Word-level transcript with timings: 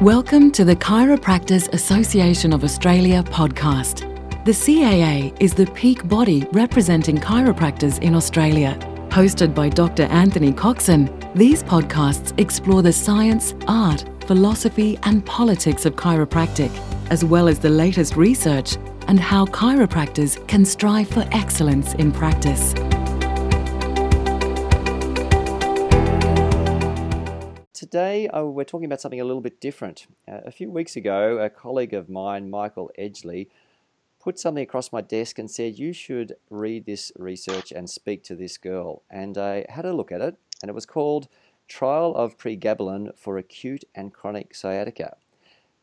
Welcome 0.00 0.50
to 0.52 0.64
the 0.64 0.76
Chiropractors 0.76 1.70
Association 1.74 2.54
of 2.54 2.64
Australia 2.64 3.22
podcast. 3.22 4.06
The 4.46 4.52
CAA 4.52 5.36
is 5.42 5.52
the 5.52 5.66
peak 5.72 6.08
body 6.08 6.46
representing 6.52 7.18
chiropractors 7.18 8.00
in 8.00 8.14
Australia. 8.14 8.78
Hosted 9.10 9.54
by 9.54 9.68
Dr. 9.68 10.04
Anthony 10.04 10.54
Coxon, 10.54 11.14
these 11.34 11.62
podcasts 11.62 12.32
explore 12.40 12.80
the 12.80 12.94
science, 12.94 13.54
art, 13.68 14.06
philosophy, 14.26 14.98
and 15.02 15.22
politics 15.26 15.84
of 15.84 15.96
chiropractic, 15.96 16.70
as 17.10 17.22
well 17.22 17.46
as 17.46 17.58
the 17.58 17.68
latest 17.68 18.16
research 18.16 18.78
and 19.06 19.20
how 19.20 19.44
chiropractors 19.44 20.48
can 20.48 20.64
strive 20.64 21.08
for 21.10 21.28
excellence 21.30 21.92
in 21.96 22.10
practice. 22.10 22.72
Today, 27.80 28.28
uh, 28.28 28.44
we're 28.44 28.64
talking 28.64 28.84
about 28.84 29.00
something 29.00 29.22
a 29.22 29.24
little 29.24 29.40
bit 29.40 29.58
different. 29.58 30.06
Uh, 30.28 30.40
a 30.44 30.50
few 30.50 30.70
weeks 30.70 30.96
ago, 30.96 31.38
a 31.38 31.48
colleague 31.48 31.94
of 31.94 32.10
mine, 32.10 32.50
Michael 32.50 32.90
Edgley, 32.98 33.48
put 34.22 34.38
something 34.38 34.62
across 34.62 34.92
my 34.92 35.00
desk 35.00 35.38
and 35.38 35.50
said, 35.50 35.78
You 35.78 35.94
should 35.94 36.34
read 36.50 36.84
this 36.84 37.10
research 37.16 37.72
and 37.72 37.88
speak 37.88 38.22
to 38.24 38.34
this 38.34 38.58
girl. 38.58 39.00
And 39.08 39.38
I 39.38 39.64
had 39.70 39.86
a 39.86 39.94
look 39.94 40.12
at 40.12 40.20
it, 40.20 40.36
and 40.60 40.68
it 40.68 40.74
was 40.74 40.84
called 40.84 41.28
Trial 41.68 42.14
of 42.14 42.36
Pregabalin 42.36 43.16
for 43.16 43.38
Acute 43.38 43.84
and 43.94 44.12
Chronic 44.12 44.54
Sciatica. 44.54 45.16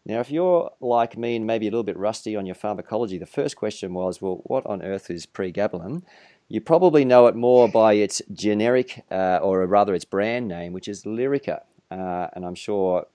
Now, 0.05 0.19
if 0.19 0.29
you're 0.29 0.69
like 0.79 1.17
me 1.17 1.35
and 1.35 1.47
maybe 1.47 1.65
a 1.67 1.71
little 1.71 1.81
bit 1.81 1.97
rusty 1.97 2.35
on 2.35 2.45
your 2.45 2.53
pharmacology, 2.53 3.17
the 3.17 3.25
first 3.25 3.55
question 3.55 3.95
was, 3.95 4.21
Well, 4.21 4.41
what 4.43 4.67
on 4.67 4.83
earth 4.83 5.09
is 5.09 5.25
pregabalin? 5.25 6.03
You 6.47 6.61
probably 6.61 7.05
know 7.05 7.25
it 7.25 7.35
more 7.35 7.67
by 7.67 7.93
its 7.93 8.21
generic, 8.31 9.03
uh, 9.09 9.39
or 9.41 9.65
rather 9.65 9.95
its 9.95 10.05
brand 10.05 10.47
name, 10.47 10.73
which 10.73 10.87
is 10.87 11.03
Lyrica 11.03 11.61
uh, 11.91 12.27
and 12.33 12.45
I'm 12.45 12.55
sure 12.55 13.05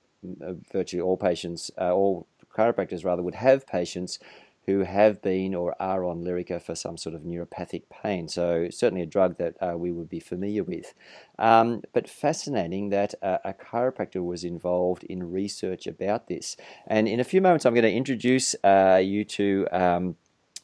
uh, 0.40 0.52
virtually 0.72 1.00
all 1.00 1.16
patients, 1.16 1.70
uh, 1.80 1.92
all 1.92 2.26
chiropractors 2.56 3.04
rather, 3.04 3.22
would 3.22 3.34
have 3.34 3.66
patients 3.66 4.18
who 4.66 4.80
have 4.84 5.20
been 5.22 5.54
or 5.54 5.74
are 5.80 6.04
on 6.04 6.22
Lyrica 6.22 6.62
for 6.62 6.74
some 6.74 6.96
sort 6.96 7.14
of 7.14 7.22
neuropathic 7.22 7.82
pain. 7.90 8.28
So 8.28 8.68
certainly 8.70 9.02
a 9.02 9.06
drug 9.06 9.38
that 9.38 9.56
uh, 9.60 9.76
we 9.76 9.90
would 9.90 10.08
be 10.08 10.20
familiar 10.20 10.62
with. 10.62 10.94
Um, 11.38 11.82
but 11.92 12.08
fascinating 12.08 12.90
that 12.90 13.14
uh, 13.22 13.38
a 13.44 13.54
chiropractor 13.54 14.24
was 14.24 14.44
involved 14.44 15.02
in 15.04 15.32
research 15.32 15.86
about 15.86 16.28
this. 16.28 16.56
And 16.86 17.08
in 17.08 17.18
a 17.18 17.24
few 17.24 17.40
moments, 17.40 17.66
I'm 17.66 17.74
going 17.74 17.82
to 17.82 17.92
introduce 17.92 18.54
uh, 18.62 19.00
you 19.02 19.24
to. 19.24 19.66
Um, 19.72 20.16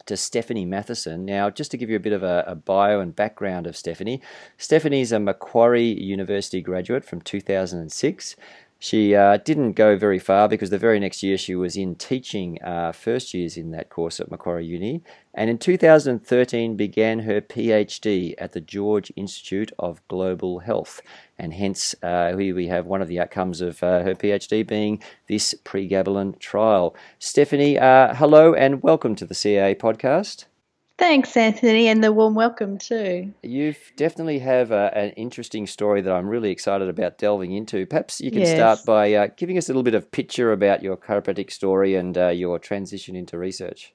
to 0.09 0.17
Stephanie 0.17 0.65
Mathieson. 0.65 1.23
Now, 1.23 1.49
just 1.49 1.71
to 1.71 1.77
give 1.77 1.89
you 1.89 1.95
a 1.95 2.01
bit 2.01 2.13
of 2.13 2.23
a, 2.23 2.43
a 2.47 2.55
bio 2.55 2.99
and 2.99 3.15
background 3.15 3.67
of 3.67 3.77
Stephanie, 3.77 4.21
Stephanie's 4.57 5.11
a 5.11 5.19
Macquarie 5.19 6.01
University 6.01 6.61
graduate 6.61 7.05
from 7.05 7.21
2006. 7.21 8.35
She 8.81 9.13
uh, 9.13 9.35
didn't 9.35 9.73
go 9.73 9.97
very 9.97 10.19
far 10.19 10.47
because 10.47 10.69
the 10.69 10.77
very 10.77 11.01
next 11.01 11.21
year 11.21 11.37
she 11.37 11.53
was 11.53 11.75
in 11.75 11.95
teaching 11.95 12.63
uh, 12.63 12.93
first 12.93 13.33
years 13.33 13.57
in 13.57 13.71
that 13.71 13.89
course 13.89 14.21
at 14.21 14.31
Macquarie 14.31 14.65
Uni, 14.65 15.03
and 15.33 15.49
in 15.49 15.57
2013 15.57 16.77
began 16.77 17.19
her 17.19 17.41
PhD 17.41 18.35
at 18.37 18.53
the 18.53 18.61
George 18.61 19.11
Institute 19.17 19.73
of 19.77 20.07
Global 20.07 20.59
Health. 20.59 21.01
And 21.37 21.53
hence, 21.53 21.93
uh, 22.01 22.37
here 22.37 22.55
we 22.55 22.67
have 22.67 22.85
one 22.85 23.01
of 23.01 23.09
the 23.09 23.19
outcomes 23.19 23.59
of 23.59 23.83
uh, 23.83 24.03
her 24.03 24.15
PhD 24.15 24.65
being 24.65 25.03
this 25.27 25.53
pregabalin 25.65 26.39
trial. 26.39 26.95
Stephanie, 27.19 27.77
uh, 27.77 28.13
hello 28.15 28.53
and 28.53 28.81
welcome 28.81 29.13
to 29.15 29.25
the 29.25 29.35
CA 29.35 29.75
podcast. 29.75 30.45
Thanks, 30.99 31.37
Anthony, 31.37 31.87
and 31.87 32.03
the 32.03 32.11
warm 32.11 32.35
welcome 32.35 32.77
too. 32.77 33.33
You 33.41 33.73
definitely 33.95 34.39
have 34.39 34.71
a, 34.71 34.91
an 34.95 35.11
interesting 35.11 35.65
story 35.65 36.01
that 36.01 36.11
I'm 36.11 36.27
really 36.27 36.51
excited 36.51 36.89
about 36.89 37.17
delving 37.17 37.53
into. 37.53 37.85
Perhaps 37.85 38.19
you 38.19 38.31
can 38.31 38.41
Yes. 38.41 38.51
start 38.51 38.85
by 38.85 39.13
uh, 39.13 39.27
giving 39.37 39.57
us 39.57 39.69
a 39.69 39.71
little 39.71 39.83
bit 39.83 39.95
of 39.95 40.11
picture 40.11 40.51
about 40.51 40.83
your 40.83 40.97
chiropractic 40.97 41.51
story 41.51 41.95
and 41.95 42.17
uh, 42.17 42.27
your 42.27 42.59
transition 42.59 43.15
into 43.15 43.37
research. 43.37 43.93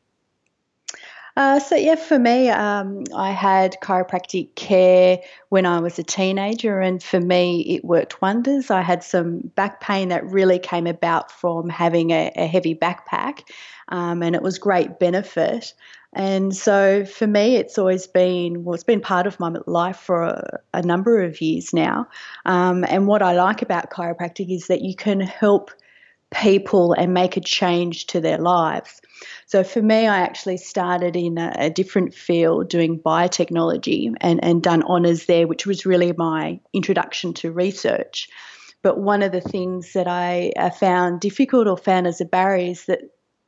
Uh, 1.37 1.59
so, 1.59 1.75
yeah, 1.75 1.97
for 1.97 2.17
me, 2.17 2.49
um, 2.49 3.03
I 3.15 3.33
had 3.33 3.77
chiropractic 3.83 4.55
care 4.55 5.19
when 5.49 5.67
I 5.67 5.81
was 5.81 5.99
a 5.99 6.05
teenager, 6.05 6.79
and 6.79 7.03
for 7.03 7.21
me, 7.21 7.63
it 7.63 7.85
worked 7.85 8.23
wonders. 8.23 8.71
I 8.71 8.83
had 8.83 9.03
some 9.03 9.41
back 9.57 9.81
pain 9.81 10.11
that 10.11 10.25
really 10.25 10.61
came 10.61 10.87
about 10.87 11.33
from 11.33 11.69
having 11.69 12.13
a, 12.13 12.31
a 12.37 12.47
heavy 12.47 12.77
backpack, 12.77 13.41
um, 13.89 14.23
and 14.23 14.37
it 14.37 14.43
was 14.43 14.59
great 14.59 15.01
benefit. 15.01 15.75
And 16.13 16.55
so, 16.55 17.05
for 17.05 17.27
me, 17.27 17.57
it's 17.57 17.79
always 17.79 18.07
been 18.07 18.63
well, 18.63 18.75
it's 18.75 18.85
been 18.85 19.01
part 19.01 19.27
of 19.27 19.41
my 19.41 19.57
life 19.67 19.97
for 19.97 20.23
a, 20.23 20.61
a 20.73 20.83
number 20.83 21.21
of 21.21 21.41
years 21.41 21.75
now. 21.75 22.07
Um, 22.45 22.85
and 22.85 23.09
what 23.09 23.23
I 23.23 23.33
like 23.33 23.61
about 23.61 23.91
chiropractic 23.91 24.55
is 24.55 24.69
that 24.69 24.83
you 24.83 24.95
can 24.95 25.21
help 25.21 25.73
people 26.35 26.93
and 26.93 27.15
make 27.15 27.37
a 27.37 27.41
change 27.41 28.07
to 28.07 28.21
their 28.21 28.39
lives. 28.39 29.01
So 29.47 29.65
for 29.65 29.81
me, 29.81 30.07
I 30.07 30.19
actually 30.19 30.57
started 30.57 31.17
in 31.17 31.39
a, 31.39 31.53
a 31.57 31.71
different 31.71 32.15
field 32.15 32.69
doing 32.69 32.99
biotechnology 32.99 34.13
and, 34.21 34.45
and 34.45 34.63
done 34.63 34.83
honours 34.83 35.27
there, 35.27 35.47
which 35.47 35.67
was 35.67 35.87
really 35.87 36.13
my 36.13 36.61
introduction 36.73 37.35
to 37.35 37.53
research. 37.53 38.29
But 38.83 38.99
one 38.99 39.23
of 39.23 39.33
the 39.33 39.41
things 39.41 39.95
that 39.95 40.07
I 40.07 40.53
found 40.79 41.21
difficult 41.21 41.67
or 41.67 41.79
found 41.79 42.07
as 42.07 42.21
a 42.21 42.27
barrier 42.27 42.73
is 42.73 42.85
that 42.87 43.01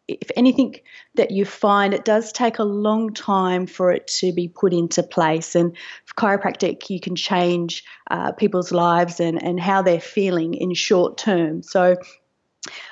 if 0.09 0.31
anything 0.37 0.77
that 1.17 1.33
you 1.33 1.45
find, 1.45 1.93
it 1.93 2.05
does 2.05 2.33
take 2.33 2.59
a 2.59 2.65
long 2.65 3.13
time 3.13 3.67
for 3.67 3.91
it 3.91 4.07
to 4.07 4.33
be 4.33 4.49
put 4.49 4.73
into 4.73 5.03
place. 5.03 5.57
And 5.57 5.77
for 6.05 6.15
chiropractic, 6.15 6.89
you 6.89 7.01
can 7.01 7.17
change 7.17 7.85
uh, 8.11 8.33
people's 8.33 8.71
lives 8.71 9.19
and, 9.19 9.43
and 9.43 9.59
how 9.59 9.83
they're 9.83 10.01
feeling 10.01 10.55
in 10.55 10.75
short 10.75 11.19
term. 11.19 11.63
So 11.63 11.97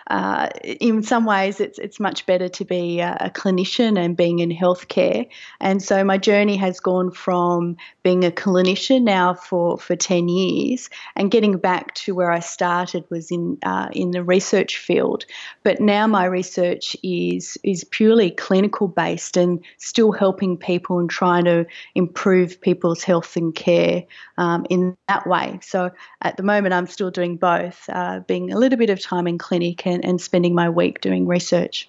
uh, 0.07 0.49
in 0.63 1.03
some 1.03 1.25
ways, 1.25 1.61
it's 1.61 1.79
it's 1.79 1.99
much 1.99 2.27
better 2.27 2.49
to 2.49 2.65
be 2.65 3.01
a, 3.01 3.17
a 3.21 3.31
clinician 3.31 3.99
and 3.99 4.17
being 4.17 4.39
in 4.39 4.51
healthcare. 4.51 5.27
And 5.61 5.83
so 5.83 6.05
my 6.05 6.19
journey 6.19 6.57
has 6.57 6.81
gone 6.81 7.11
from 7.11 7.77
being 8.03 8.25
a 8.25 8.31
clinician 8.31 9.03
now 9.03 9.35
for, 9.35 9.79
for 9.79 9.97
ten 9.97 10.29
years 10.29 10.91
and 11.17 11.31
getting 11.31 11.57
back 11.57 11.95
to 11.95 12.15
where 12.15 12.31
I 12.31 12.41
started 12.41 13.05
was 13.11 13.31
in 13.31 13.59
uh, 13.65 13.89
in 13.93 14.11
the 14.11 14.23
research 14.23 14.79
field. 14.79 15.25
But 15.63 15.81
now 15.81 16.07
my 16.07 16.27
research 16.27 16.97
is 17.03 17.59
is 17.65 17.83
purely 17.85 18.31
clinical 18.31 18.89
based 18.89 19.37
and 19.37 19.65
still 19.79 20.13
helping 20.13 20.57
people 20.57 20.99
and 20.99 21.11
trying 21.11 21.45
to 21.47 21.67
improve 21.95 22.61
people's 22.61 23.03
health 23.03 23.37
and 23.37 23.55
care 23.55 24.05
um, 24.37 24.67
in 24.71 24.97
that 25.09 25.27
way. 25.27 25.59
So 25.63 25.91
at 26.21 26.37
the 26.37 26.43
moment, 26.43 26.75
I'm 26.75 26.87
still 26.87 27.11
doing 27.11 27.37
both, 27.37 27.89
uh, 27.89 28.21
being 28.21 28.53
a 28.53 28.59
little 28.59 28.79
bit 28.79 28.91
of 28.91 29.01
time 29.01 29.27
in 29.27 29.39
clinic 29.39 29.64
and, 29.85 30.05
and 30.05 30.21
spending 30.21 30.55
my 30.55 30.69
week 30.69 31.01
doing 31.01 31.27
research. 31.27 31.89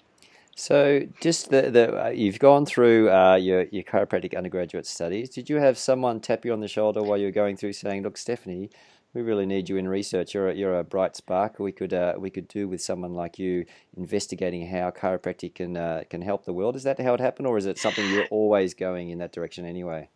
So, 0.58 1.06
just 1.20 1.50
the, 1.50 1.70
the 1.70 2.06
uh, 2.06 2.08
you've 2.08 2.38
gone 2.38 2.64
through 2.64 3.10
uh, 3.10 3.36
your 3.36 3.64
your 3.64 3.82
chiropractic 3.84 4.34
undergraduate 4.34 4.86
studies. 4.86 5.28
Did 5.28 5.50
you 5.50 5.56
have 5.56 5.76
someone 5.76 6.18
tap 6.18 6.46
you 6.46 6.52
on 6.54 6.60
the 6.60 6.68
shoulder 6.68 7.02
while 7.02 7.18
you 7.18 7.26
were 7.26 7.30
going 7.42 7.58
through, 7.58 7.74
saying, 7.74 8.02
"Look, 8.02 8.16
Stephanie, 8.16 8.70
we 9.12 9.20
really 9.20 9.44
need 9.44 9.68
you 9.68 9.76
in 9.76 9.86
research. 9.86 10.32
You're 10.32 10.48
a, 10.48 10.54
you're 10.54 10.78
a 10.78 10.82
bright 10.82 11.14
spark. 11.14 11.58
We 11.58 11.72
could 11.72 11.92
uh, 11.92 12.14
we 12.18 12.30
could 12.30 12.48
do 12.48 12.68
with 12.68 12.80
someone 12.80 13.12
like 13.12 13.38
you 13.38 13.66
investigating 13.98 14.66
how 14.66 14.90
chiropractic 14.92 15.56
can 15.56 15.76
uh, 15.76 16.04
can 16.08 16.22
help 16.22 16.46
the 16.46 16.54
world." 16.54 16.74
Is 16.74 16.84
that 16.84 16.98
how 16.98 17.12
it 17.12 17.20
happened, 17.20 17.46
or 17.46 17.58
is 17.58 17.66
it 17.66 17.76
something 17.76 18.08
you're 18.10 18.24
always 18.30 18.72
going 18.72 19.10
in 19.10 19.18
that 19.18 19.32
direction 19.32 19.66
anyway? 19.66 20.08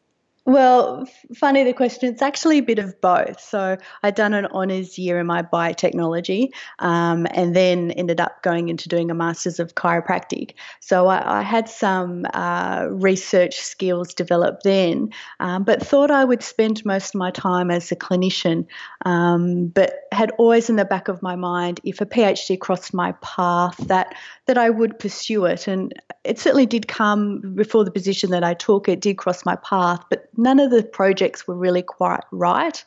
Well, 0.47 1.07
funny 1.37 1.63
the 1.65 1.75
question. 1.75 2.13
It's 2.13 2.23
actually 2.23 2.59
a 2.59 2.63
bit 2.63 2.79
of 2.79 2.99
both. 3.01 3.41
So 3.41 3.77
I'd 4.03 4.15
done 4.15 4.33
an 4.33 4.47
honours 4.47 4.99
year 4.99 5.21
in 5.21 5.27
my 5.27 5.43
biotechnology, 5.43 6.49
um, 6.79 7.27
and 7.31 7.55
then 7.55 7.91
ended 7.93 8.21
up 8.21 8.43
going 8.43 8.69
into 8.69 8.89
doing 8.89 9.11
a 9.11 9.15
masters 9.15 9.61
of 9.61 9.75
chiropractic. 9.75 10.55
So 10.81 11.07
I, 11.09 11.41
I 11.41 11.43
had 11.43 11.69
some 11.69 12.27
uh, 12.33 12.87
research 12.91 13.61
skills 13.61 14.15
developed 14.15 14.65
then, 14.65 15.11
um, 15.41 15.63
but 15.63 15.87
thought 15.87 16.11
I 16.11 16.25
would 16.25 16.43
spend 16.43 16.85
most 16.85 17.15
of 17.15 17.19
my 17.19 17.31
time 17.31 17.71
as 17.71 17.93
a 17.93 17.97
clinician. 17.97 18.67
Um, 19.05 19.67
but 19.67 19.93
had 20.13 20.33
always 20.39 20.69
in 20.69 20.77
the 20.77 20.85
back 20.85 21.09
of 21.09 21.23
my 21.23 21.37
mind, 21.37 21.81
if 21.85 22.01
a 22.01 22.07
PhD 22.07 22.59
crossed 22.59 22.93
my 22.93 23.13
path, 23.21 23.77
that 23.87 24.15
that 24.47 24.59
I 24.59 24.71
would 24.71 24.99
pursue 24.99 25.45
it. 25.45 25.69
And 25.69 25.93
it 26.25 26.39
certainly 26.39 26.67
did 26.67 26.89
come 26.89 27.55
before 27.55 27.85
the 27.85 27.91
position 27.91 28.31
that 28.31 28.43
I 28.43 28.55
took. 28.55 28.89
It 28.89 29.01
did 29.01 29.19
cross 29.19 29.45
my 29.45 29.57
path, 29.57 30.03
but 30.11 30.29
none 30.37 30.59
of 30.59 30.71
the 30.71 30.83
projects 30.83 31.47
were 31.47 31.55
really 31.55 31.83
quite 31.83 32.25
right. 32.33 32.85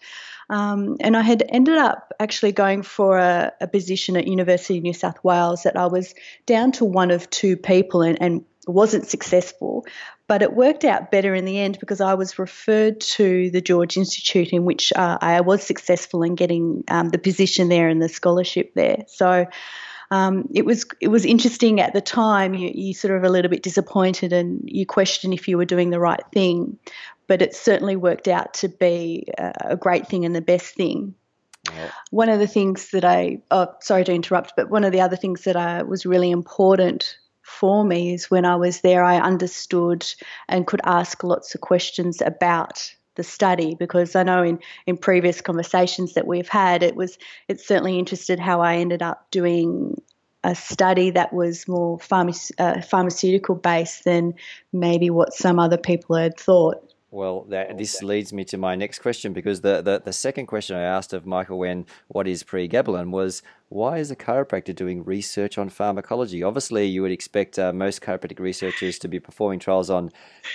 Um, 0.49 0.97
and 0.99 1.15
I 1.15 1.21
had 1.21 1.43
ended 1.49 1.77
up 1.77 2.13
actually 2.19 2.51
going 2.51 2.83
for 2.83 3.17
a, 3.17 3.51
a 3.61 3.67
position 3.67 4.17
at 4.17 4.27
University 4.27 4.77
of 4.77 4.83
New 4.83 4.93
South 4.93 5.23
Wales 5.23 5.63
that 5.63 5.77
I 5.77 5.85
was 5.85 6.13
down 6.45 6.71
to 6.73 6.85
one 6.85 7.11
of 7.11 7.29
two 7.29 7.55
people 7.55 8.01
and, 8.01 8.21
and 8.21 8.45
wasn't 8.67 9.07
successful. 9.07 9.85
But 10.33 10.41
it 10.41 10.55
worked 10.55 10.83
out 10.83 11.11
better 11.11 11.35
in 11.35 11.45
the 11.45 11.59
end 11.59 11.77
because 11.79 12.01
I 12.01 12.15
was 12.15 12.39
referred 12.39 12.99
to 13.01 13.51
the 13.51 13.61
George 13.61 13.97
Institute, 13.97 14.49
in 14.49 14.65
which 14.65 14.91
uh, 14.95 15.19
I 15.21 15.41
was 15.41 15.61
successful 15.61 16.23
in 16.23 16.33
getting 16.33 16.83
um, 16.87 17.09
the 17.09 17.19
position 17.19 17.69
there 17.69 17.87
and 17.87 18.01
the 18.01 18.09
scholarship 18.09 18.73
there. 18.73 19.03
So 19.05 19.45
um, 20.09 20.49
it 20.51 20.65
was 20.65 20.87
it 20.99 21.09
was 21.09 21.23
interesting 21.23 21.79
at 21.79 21.93
the 21.93 22.01
time. 22.01 22.55
You 22.55 22.71
you 22.73 22.95
sort 22.95 23.15
of 23.15 23.23
a 23.23 23.29
little 23.29 23.51
bit 23.51 23.61
disappointed 23.61 24.33
and 24.33 24.61
you 24.65 24.87
question 24.87 25.33
if 25.33 25.47
you 25.47 25.55
were 25.55 25.65
doing 25.65 25.91
the 25.91 25.99
right 25.99 26.23
thing, 26.33 26.79
but 27.27 27.43
it 27.43 27.53
certainly 27.53 27.95
worked 27.95 28.27
out 28.27 28.55
to 28.55 28.69
be 28.69 29.27
a, 29.37 29.77
great 29.77 30.07
thing 30.07 30.25
and 30.25 30.35
the 30.35 30.41
best 30.41 30.73
thing. 30.73 31.13
one 32.09 32.29
of 32.29 32.39
the 32.39 32.47
things 32.47 32.89
that 32.89 33.05
I, 33.05 33.43
oh, 33.51 33.67
sorry 33.81 34.03
to 34.05 34.11
interrupt, 34.11 34.53
but 34.57 34.71
one 34.71 34.83
of 34.83 34.93
the 34.93 35.01
other 35.01 35.15
things 35.15 35.43
that 35.43 35.55
I 35.55 35.83
was 35.83 36.07
really 36.07 36.31
important 36.31 37.19
for 37.43 37.83
me 37.83 38.13
is 38.13 38.31
when 38.31 38.45
I 38.45 38.55
was 38.55 38.81
there, 38.81 39.03
I 39.03 39.19
understood 39.19 40.05
and 40.47 40.65
could 40.65 40.81
ask 40.85 41.23
lots 41.23 41.53
of 41.53 41.61
questions 41.61 42.21
about 42.21 42.93
the 43.15 43.23
study 43.23 43.75
because 43.75 44.15
I 44.15 44.23
know 44.23 44.41
in, 44.41 44.59
in 44.87 44.97
previous 44.97 45.41
conversations 45.41 46.13
that 46.13 46.25
we've 46.25 46.47
had, 46.47 46.81
it 46.81 46.95
was 46.95 47.17
it 47.47 47.59
certainly 47.59 47.99
interested 47.99 48.39
how 48.39 48.61
I 48.61 48.77
ended 48.77 49.03
up 49.03 49.29
doing 49.29 50.01
a 50.43 50.55
study 50.55 51.11
that 51.11 51.31
was 51.31 51.67
more 51.67 51.97
pharma, 51.99 52.51
uh, 52.57 52.81
pharmaceutical 52.81 53.55
based 53.55 54.03
than 54.03 54.33
maybe 54.71 55.09
what 55.09 55.33
some 55.33 55.59
other 55.59 55.77
people 55.77 56.15
had 56.15 56.37
thought. 56.37 56.93
Well, 57.11 57.45
that, 57.49 57.77
this 57.77 58.01
leads 58.01 58.33
me 58.33 58.43
to 58.45 58.57
my 58.57 58.75
next 58.75 58.97
question 58.97 59.33
because 59.33 59.61
the, 59.61 59.83
the, 59.83 60.01
the 60.03 60.11
second 60.11 60.47
question 60.47 60.75
I 60.75 60.81
asked 60.81 61.13
of 61.13 61.27
Michael 61.27 61.59
when 61.59 61.85
what 62.07 62.27
is 62.27 62.43
pregabalin 62.43 63.11
was 63.11 63.43
why 63.73 63.97
is 63.97 64.11
a 64.11 64.15
chiropractor 64.15 64.75
doing 64.75 65.03
research 65.03 65.57
on 65.57 65.67
pharmacology? 65.67 66.43
Obviously, 66.43 66.85
you 66.85 67.01
would 67.01 67.11
expect 67.11 67.57
uh, 67.57 67.73
most 67.73 68.01
chiropractic 68.01 68.39
researchers 68.39 68.99
to 68.99 69.07
be 69.07 69.19
performing 69.19 69.57
trials 69.57 69.89
on 69.89 70.11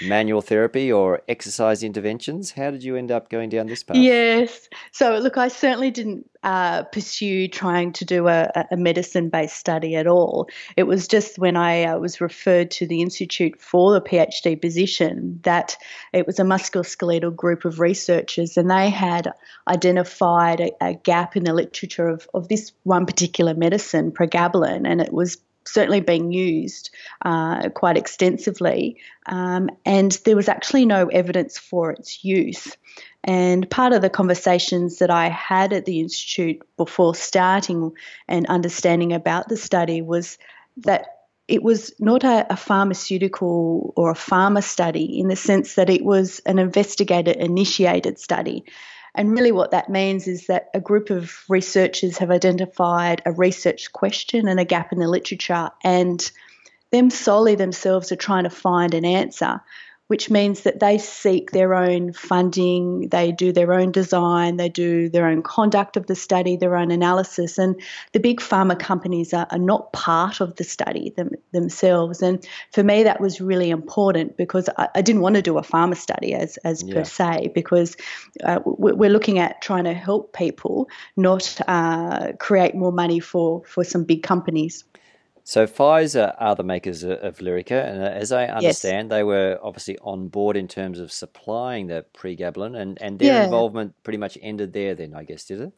manual 0.06 0.40
therapy 0.40 0.92
or 0.92 1.20
exercise 1.28 1.82
interventions. 1.82 2.52
How 2.52 2.70
did 2.70 2.84
you 2.84 2.94
end 2.94 3.10
up 3.10 3.28
going 3.28 3.48
down 3.48 3.66
this 3.66 3.82
path? 3.82 3.96
Yes. 3.96 4.68
So, 4.92 5.18
look, 5.18 5.36
I 5.36 5.48
certainly 5.48 5.90
didn't 5.90 6.30
uh, 6.44 6.84
pursue 6.84 7.48
trying 7.48 7.92
to 7.92 8.04
do 8.04 8.28
a, 8.28 8.48
a 8.70 8.76
medicine 8.76 9.28
based 9.28 9.56
study 9.56 9.96
at 9.96 10.06
all. 10.06 10.48
It 10.76 10.84
was 10.84 11.08
just 11.08 11.38
when 11.38 11.56
I 11.56 11.84
uh, 11.84 11.98
was 11.98 12.20
referred 12.20 12.70
to 12.72 12.86
the 12.86 13.02
Institute 13.02 13.60
for 13.60 13.92
the 13.92 14.00
PhD 14.00 14.60
position 14.60 15.40
that 15.42 15.76
it 16.12 16.26
was 16.26 16.38
a 16.38 16.44
musculoskeletal 16.44 17.34
group 17.34 17.64
of 17.64 17.80
researchers 17.80 18.56
and 18.56 18.70
they 18.70 18.88
had 18.88 19.32
identified 19.66 20.60
a, 20.60 20.70
a 20.80 20.94
gap 20.94 21.36
in 21.36 21.42
the 21.42 21.52
literature 21.52 22.06
of, 22.06 22.28
of 22.34 22.46
this 22.48 22.72
one 22.84 23.04
particular 23.08 23.54
medicine, 23.54 24.12
pregabalin, 24.12 24.86
and 24.86 25.00
it 25.00 25.14
was 25.14 25.38
certainly 25.64 26.00
being 26.00 26.30
used 26.30 26.90
uh, 27.24 27.70
quite 27.70 27.96
extensively. 27.96 28.98
Um, 29.24 29.70
and 29.86 30.12
there 30.26 30.36
was 30.36 30.48
actually 30.48 30.84
no 30.84 31.06
evidence 31.08 31.56
for 31.56 31.90
its 31.90 32.22
use. 32.22 32.76
And 33.24 33.68
part 33.70 33.94
of 33.94 34.02
the 34.02 34.10
conversations 34.10 34.98
that 34.98 35.10
I 35.10 35.30
had 35.30 35.72
at 35.72 35.86
the 35.86 36.00
Institute 36.00 36.60
before 36.76 37.14
starting 37.14 37.92
and 38.28 38.46
understanding 38.46 39.14
about 39.14 39.48
the 39.48 39.56
study 39.56 40.02
was 40.02 40.36
that 40.78 41.06
it 41.48 41.62
was 41.62 41.94
not 41.98 42.24
a, 42.24 42.46
a, 42.50 42.56
pharmaceutical 42.56 43.94
or 43.96 44.10
a 44.10 44.14
pharma 44.14 44.62
study 44.62 45.18
in 45.18 45.28
the 45.28 45.36
sense 45.36 45.76
that 45.76 45.88
it 45.88 46.04
was 46.04 46.40
an 46.44 46.58
investigator 46.58 47.30
initiated 47.30 48.18
study. 48.18 48.64
And 49.18 49.32
really, 49.32 49.50
what 49.50 49.72
that 49.72 49.90
means 49.90 50.28
is 50.28 50.46
that 50.46 50.70
a 50.74 50.80
group 50.80 51.10
of 51.10 51.34
researchers 51.48 52.18
have 52.18 52.30
identified 52.30 53.20
a 53.26 53.32
research 53.32 53.92
question 53.92 54.46
and 54.46 54.60
a 54.60 54.64
gap 54.64 54.92
in 54.92 55.00
the 55.00 55.08
literature, 55.08 55.70
and 55.82 56.30
them 56.92 57.10
solely 57.10 57.56
themselves 57.56 58.12
are 58.12 58.16
trying 58.16 58.44
to 58.44 58.50
find 58.50 58.94
an 58.94 59.04
answer 59.04 59.60
which 60.08 60.30
means 60.30 60.62
that 60.62 60.80
they 60.80 60.98
seek 60.98 61.50
their 61.50 61.74
own 61.74 62.12
funding, 62.12 63.08
they 63.10 63.30
do 63.30 63.52
their 63.52 63.72
own 63.72 63.92
design, 63.92 64.56
they 64.56 64.68
do 64.68 65.08
their 65.08 65.28
own 65.28 65.42
conduct 65.42 65.96
of 65.96 66.06
the 66.06 66.14
study, 66.14 66.56
their 66.56 66.76
own 66.76 66.90
analysis. 66.90 67.58
And 67.58 67.80
the 68.12 68.20
big 68.20 68.40
pharma 68.40 68.78
companies 68.78 69.32
are, 69.32 69.46
are 69.50 69.58
not 69.58 69.92
part 69.92 70.40
of 70.40 70.56
the 70.56 70.64
study 70.64 71.12
them, 71.16 71.32
themselves. 71.52 72.22
And 72.22 72.46
for 72.72 72.82
me, 72.82 73.02
that 73.02 73.20
was 73.20 73.40
really 73.40 73.70
important 73.70 74.36
because 74.36 74.70
I, 74.76 74.88
I 74.94 75.02
didn't 75.02 75.22
want 75.22 75.36
to 75.36 75.42
do 75.42 75.58
a 75.58 75.62
pharma 75.62 75.96
study 75.96 76.34
as, 76.34 76.56
as 76.58 76.82
yeah. 76.82 76.94
per 76.94 77.04
se, 77.04 77.52
because 77.54 77.96
uh, 78.42 78.60
we're 78.64 79.10
looking 79.10 79.38
at 79.38 79.60
trying 79.60 79.84
to 79.84 79.94
help 79.94 80.32
people, 80.32 80.88
not 81.16 81.60
uh, 81.68 82.32
create 82.40 82.74
more 82.74 82.92
money 82.92 83.20
for, 83.20 83.62
for 83.64 83.84
some 83.84 84.04
big 84.04 84.22
companies. 84.22 84.84
So 85.48 85.66
Pfizer 85.66 86.34
are 86.36 86.54
the 86.54 86.62
makers 86.62 87.04
of 87.04 87.38
Lyrica, 87.38 87.82
and 87.82 88.02
uh, 88.02 88.08
as 88.08 88.32
I 88.32 88.48
understand, 88.48 89.08
yes. 89.08 89.16
they 89.16 89.22
were 89.22 89.58
obviously 89.62 89.96
on 89.96 90.28
board 90.28 90.58
in 90.58 90.68
terms 90.68 90.98
of 90.98 91.10
supplying 91.10 91.86
the 91.86 92.04
pregabalin, 92.14 92.78
and, 92.78 93.00
and 93.00 93.18
their 93.18 93.32
yeah. 93.32 93.44
involvement 93.44 93.94
pretty 94.02 94.18
much 94.18 94.36
ended 94.42 94.74
there. 94.74 94.94
Then 94.94 95.14
I 95.14 95.24
guess 95.24 95.46
did 95.46 95.62
it? 95.62 95.72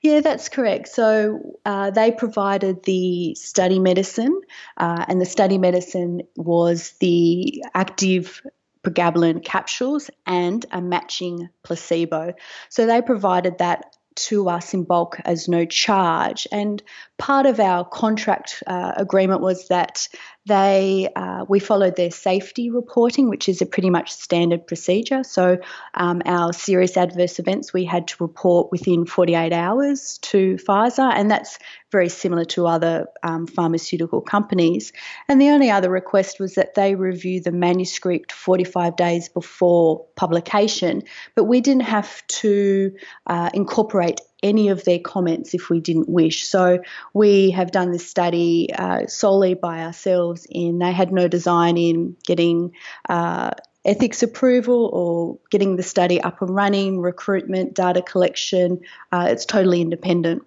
Yeah, 0.00 0.20
that's 0.20 0.48
correct. 0.48 0.86
So 0.86 1.58
uh, 1.64 1.90
they 1.90 2.12
provided 2.12 2.84
the 2.84 3.34
study 3.34 3.80
medicine, 3.80 4.40
uh, 4.76 5.04
and 5.08 5.20
the 5.20 5.26
study 5.26 5.58
medicine 5.58 6.20
was 6.36 6.92
the 7.00 7.64
active 7.74 8.42
pregabalin 8.84 9.44
capsules 9.44 10.08
and 10.24 10.64
a 10.70 10.80
matching 10.80 11.48
placebo. 11.64 12.34
So 12.68 12.86
they 12.86 13.02
provided 13.02 13.58
that 13.58 13.96
to 14.14 14.48
us 14.48 14.74
in 14.74 14.84
bulk 14.84 15.18
as 15.24 15.48
no 15.48 15.64
charge. 15.64 16.46
And 16.52 16.82
part 17.18 17.46
of 17.46 17.60
our 17.60 17.84
contract 17.84 18.62
uh, 18.66 18.92
agreement 18.96 19.40
was 19.40 19.68
that 19.68 20.08
they 20.46 21.08
uh, 21.16 21.44
we 21.48 21.58
followed 21.58 21.96
their 21.96 22.10
safety 22.10 22.70
reporting, 22.70 23.30
which 23.30 23.48
is 23.48 23.62
a 23.62 23.66
pretty 23.66 23.88
much 23.88 24.12
standard 24.12 24.66
procedure. 24.66 25.24
So 25.24 25.58
um, 25.94 26.20
our 26.26 26.52
serious 26.52 26.96
adverse 26.96 27.38
events 27.38 27.72
we 27.72 27.84
had 27.84 28.08
to 28.08 28.16
report 28.20 28.70
within 28.70 29.06
48 29.06 29.52
hours 29.52 30.18
to 30.22 30.56
Pfizer, 30.56 31.10
and 31.14 31.30
that's 31.30 31.58
very 31.90 32.08
similar 32.08 32.44
to 32.44 32.66
other 32.66 33.06
um, 33.22 33.46
pharmaceutical 33.46 34.20
companies. 34.20 34.92
And 35.28 35.40
the 35.40 35.50
only 35.50 35.70
other 35.70 35.88
request 35.88 36.40
was 36.40 36.56
that 36.56 36.74
they 36.74 36.94
review 36.94 37.40
the 37.40 37.52
manuscript 37.52 38.32
45 38.32 38.96
days 38.96 39.28
before 39.28 40.04
publication, 40.16 41.04
but 41.36 41.44
we 41.44 41.60
didn't 41.60 41.84
have 41.84 42.26
to 42.26 42.92
uh, 43.26 43.50
incorporate 43.54 44.20
any 44.44 44.68
of 44.68 44.84
their 44.84 45.00
comments 45.00 45.54
if 45.54 45.70
we 45.70 45.80
didn't 45.80 46.08
wish. 46.08 46.46
So 46.46 46.78
we 47.14 47.50
have 47.50 47.72
done 47.72 47.90
this 47.90 48.06
study 48.08 48.68
uh, 48.72 49.08
solely 49.08 49.54
by 49.54 49.80
ourselves, 49.82 50.46
and 50.54 50.80
they 50.80 50.92
had 50.92 51.10
no 51.12 51.26
design 51.26 51.76
in 51.76 52.16
getting. 52.24 52.72
Uh, 53.08 53.50
ethics 53.86 54.22
approval 54.22 54.88
or 54.94 55.38
getting 55.50 55.76
the 55.76 55.82
study 55.82 56.18
up 56.22 56.40
and 56.40 56.48
running, 56.54 57.00
recruitment, 57.00 57.74
data 57.74 58.00
collection. 58.00 58.80
Uh, 59.12 59.26
it's 59.28 59.44
totally 59.44 59.82
independent. 59.82 60.42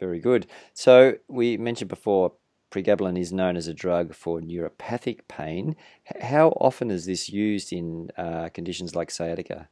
Very 0.00 0.18
good. 0.18 0.46
So 0.72 1.16
we 1.28 1.58
mentioned 1.58 1.90
before 1.90 2.32
pregabalin 2.70 3.18
is 3.18 3.32
known 3.32 3.56
as 3.56 3.68
a 3.68 3.74
drug 3.74 4.14
for 4.14 4.40
neuropathic 4.40 5.20
pain. 5.28 5.76
How 6.20 6.48
often 6.60 6.90
is 6.90 7.06
this 7.06 7.28
used 7.28 7.72
in 7.72 8.10
uh, 8.16 8.48
conditions 8.52 8.94
like 8.94 9.10
sciatica? 9.10 9.68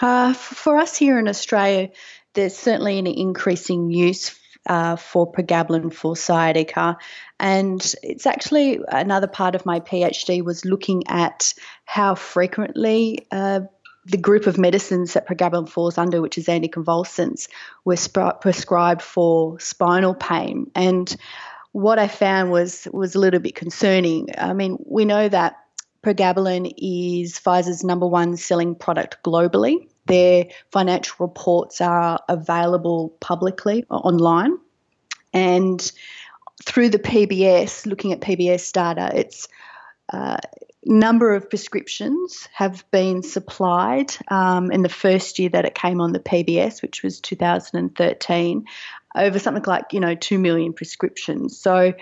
Uh, 0.00 0.32
for 0.32 0.78
us 0.78 0.96
here 0.96 1.18
in 1.18 1.28
Australia, 1.28 1.90
there's 2.34 2.56
certainly 2.56 2.98
an 2.98 3.06
increasing 3.06 3.90
use 3.90 4.38
uh, 4.66 4.96
for 4.96 5.30
pregabalin 5.30 5.92
for 5.92 6.16
sciatica. 6.16 6.96
And 7.40 7.94
it's 8.02 8.26
actually 8.26 8.80
another 8.88 9.26
part 9.26 9.54
of 9.54 9.66
my 9.66 9.80
PhD 9.80 10.44
was 10.44 10.64
looking 10.64 11.04
at 11.08 11.54
how 11.84 12.14
frequently 12.14 13.26
uh, 13.30 13.60
the 14.04 14.16
group 14.16 14.46
of 14.46 14.58
medicines 14.58 15.14
that 15.14 15.26
pregabalin 15.26 15.68
falls 15.68 15.98
under, 15.98 16.20
which 16.20 16.38
is 16.38 16.46
anticonvulsants, 16.46 17.48
were 17.84 17.96
sp- 17.96 18.40
prescribed 18.40 19.02
for 19.02 19.58
spinal 19.58 20.14
pain. 20.14 20.70
And 20.74 21.14
what 21.72 21.98
I 21.98 22.08
found 22.08 22.50
was 22.50 22.88
was 22.92 23.14
a 23.14 23.18
little 23.18 23.40
bit 23.40 23.54
concerning. 23.54 24.28
I 24.38 24.52
mean, 24.52 24.78
we 24.86 25.04
know 25.04 25.28
that 25.28 25.56
pregabalin 26.04 26.72
is 26.78 27.38
Pfizer's 27.38 27.84
number 27.84 28.06
one 28.06 28.36
selling 28.36 28.74
product 28.74 29.22
globally. 29.22 29.87
Their 30.08 30.46
financial 30.72 31.16
reports 31.20 31.80
are 31.80 32.20
available 32.28 33.10
publicly 33.20 33.84
online. 33.88 34.58
And 35.32 35.92
through 36.64 36.88
the 36.88 36.98
PBS, 36.98 37.86
looking 37.86 38.12
at 38.12 38.20
PBS 38.20 38.72
data, 38.72 39.16
its 39.16 39.48
uh, 40.12 40.38
number 40.84 41.34
of 41.34 41.48
prescriptions 41.48 42.48
have 42.52 42.84
been 42.90 43.22
supplied 43.22 44.12
um, 44.28 44.70
in 44.70 44.82
the 44.82 44.88
first 44.88 45.38
year 45.38 45.50
that 45.50 45.64
it 45.64 45.74
came 45.74 46.00
on 46.00 46.12
the 46.12 46.20
PBS, 46.20 46.82
which 46.82 47.02
was 47.02 47.20
2013, 47.20 48.64
over 49.14 49.38
something 49.38 49.64
like 49.66 49.92
you 49.92 50.00
know 50.00 50.14
two 50.14 50.38
million 50.38 50.72
prescriptions. 50.72 51.58
So 51.58 51.92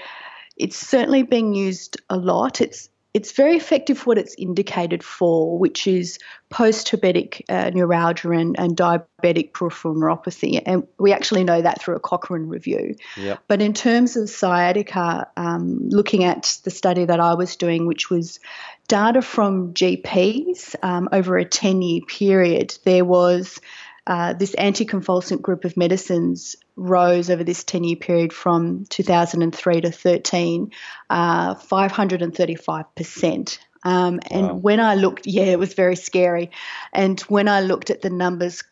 it's 0.56 0.76
certainly 0.76 1.22
being 1.22 1.54
used 1.54 2.00
a 2.08 2.16
lot. 2.16 2.60
It's 2.60 2.88
it's 3.16 3.32
very 3.32 3.56
effective 3.56 3.96
for 3.96 4.04
what 4.08 4.18
it's 4.18 4.34
indicated 4.34 5.02
for, 5.02 5.58
which 5.58 5.86
is 5.86 6.18
post 6.50 6.88
herpetic 6.88 7.40
uh, 7.48 7.70
neuralgia 7.70 8.30
and, 8.30 8.54
and, 8.58 8.76
diabetic 8.76 9.54
peripheral 9.54 9.94
neuropathy. 9.94 10.62
And 10.66 10.86
we 10.98 11.14
actually 11.14 11.42
know 11.42 11.62
that 11.62 11.80
through 11.80 11.96
a 11.96 12.00
Cochrane 12.00 12.46
review. 12.46 12.94
Yep. 13.16 13.42
But 13.48 13.62
in 13.62 13.72
terms 13.72 14.16
of 14.18 14.28
sciatica, 14.28 15.30
um, 15.38 15.88
looking 15.88 16.24
at 16.24 16.58
the 16.64 16.70
study 16.70 17.06
that 17.06 17.18
I 17.18 17.32
was 17.32 17.56
doing, 17.56 17.86
which 17.86 18.10
was 18.10 18.38
data 18.86 19.22
from 19.22 19.72
GPs 19.72 20.74
um, 20.82 21.08
over 21.10 21.38
a 21.38 21.44
10 21.46 21.80
year 21.80 22.02
period, 22.06 22.76
there 22.84 23.06
was 23.06 23.62
uh, 24.06 24.34
this 24.34 24.54
anticonvulsant 24.54 25.42
group 25.42 25.64
of 25.64 25.76
medicines 25.76 26.54
rose 26.76 27.28
over 27.30 27.42
this 27.42 27.64
10 27.64 27.82
year 27.84 27.96
period 27.96 28.32
from 28.32 28.84
2003 28.88 29.80
to 29.80 29.90
13, 29.90 30.70
uh, 31.10 31.54
535%. 31.54 33.58
Um, 33.82 34.20
and 34.30 34.46
wow. 34.46 34.54
when 34.54 34.80
I 34.80 34.94
looked, 34.94 35.26
yeah, 35.26 35.44
it 35.44 35.58
was 35.58 35.74
very 35.74 35.96
scary. 35.96 36.50
And 36.92 37.20
when 37.22 37.48
I 37.48 37.60
looked 37.60 37.90
at 37.90 38.02
the 38.02 38.10
numbers 38.10 38.62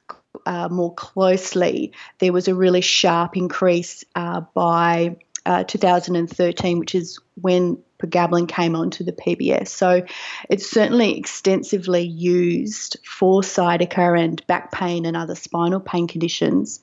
uh, 0.46 0.68
more 0.68 0.94
closely, 0.94 1.92
there 2.18 2.32
was 2.32 2.48
a 2.48 2.54
really 2.54 2.80
sharp 2.80 3.36
increase 3.36 4.04
uh, 4.14 4.42
by 4.54 5.16
uh, 5.46 5.64
2013, 5.64 6.78
which 6.78 6.94
is 6.94 7.18
when 7.40 7.78
pregabalin 8.06 8.49
came 8.49 8.76
onto 8.76 9.04
the 9.04 9.12
PBS. 9.12 9.68
So 9.68 10.04
it's 10.49 10.70
certainly 10.70 11.16
extensively 11.18 12.02
used 12.02 12.96
for 13.04 13.42
sciatica 13.42 14.14
and 14.14 14.44
back 14.46 14.73
pain 14.73 15.06
and 15.06 15.16
other 15.16 15.34
spinal 15.34 15.80
pain 15.80 16.06
conditions. 16.06 16.80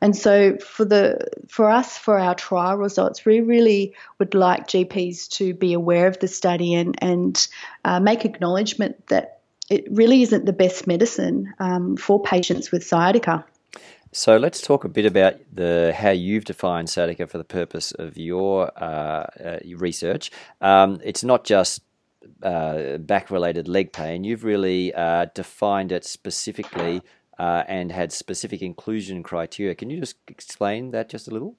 And 0.00 0.16
so 0.16 0.56
for 0.58 0.84
the 0.84 1.28
for 1.48 1.70
us 1.70 1.96
for 1.96 2.18
our 2.18 2.34
trial 2.34 2.76
results, 2.76 3.24
we 3.24 3.40
really 3.40 3.94
would 4.18 4.34
like 4.34 4.68
GPs 4.68 5.28
to 5.36 5.54
be 5.54 5.72
aware 5.72 6.06
of 6.06 6.18
the 6.18 6.28
study 6.28 6.74
and 6.74 6.96
and 7.02 7.48
uh, 7.84 8.00
make 8.00 8.24
acknowledgement 8.24 9.06
that 9.08 9.40
it 9.70 9.86
really 9.90 10.22
isn't 10.22 10.44
the 10.44 10.52
best 10.52 10.86
medicine 10.86 11.54
um, 11.58 11.96
for 11.96 12.22
patients 12.22 12.70
with 12.70 12.84
sciatica. 12.84 13.44
So 14.16 14.36
let's 14.36 14.60
talk 14.60 14.84
a 14.84 14.88
bit 14.88 15.06
about 15.06 15.40
the 15.52 15.92
how 15.92 16.10
you've 16.10 16.44
defined 16.44 16.88
sciatica 16.88 17.26
for 17.26 17.36
the 17.36 17.42
purpose 17.42 17.90
of 17.90 18.16
your 18.16 18.70
uh, 18.80 19.26
uh, 19.44 19.58
research. 19.76 20.30
Um, 20.60 21.00
it's 21.02 21.24
not 21.24 21.42
just 21.42 21.82
uh, 22.40 22.98
back-related 22.98 23.66
leg 23.66 23.92
pain. 23.92 24.22
You've 24.22 24.44
really 24.44 24.94
uh, 24.94 25.26
defined 25.34 25.90
it 25.90 26.04
specifically 26.04 27.02
uh, 27.40 27.64
and 27.66 27.90
had 27.90 28.12
specific 28.12 28.62
inclusion 28.62 29.24
criteria. 29.24 29.74
Can 29.74 29.90
you 29.90 29.98
just 29.98 30.14
explain 30.28 30.92
that 30.92 31.08
just 31.08 31.26
a 31.26 31.32
little? 31.32 31.56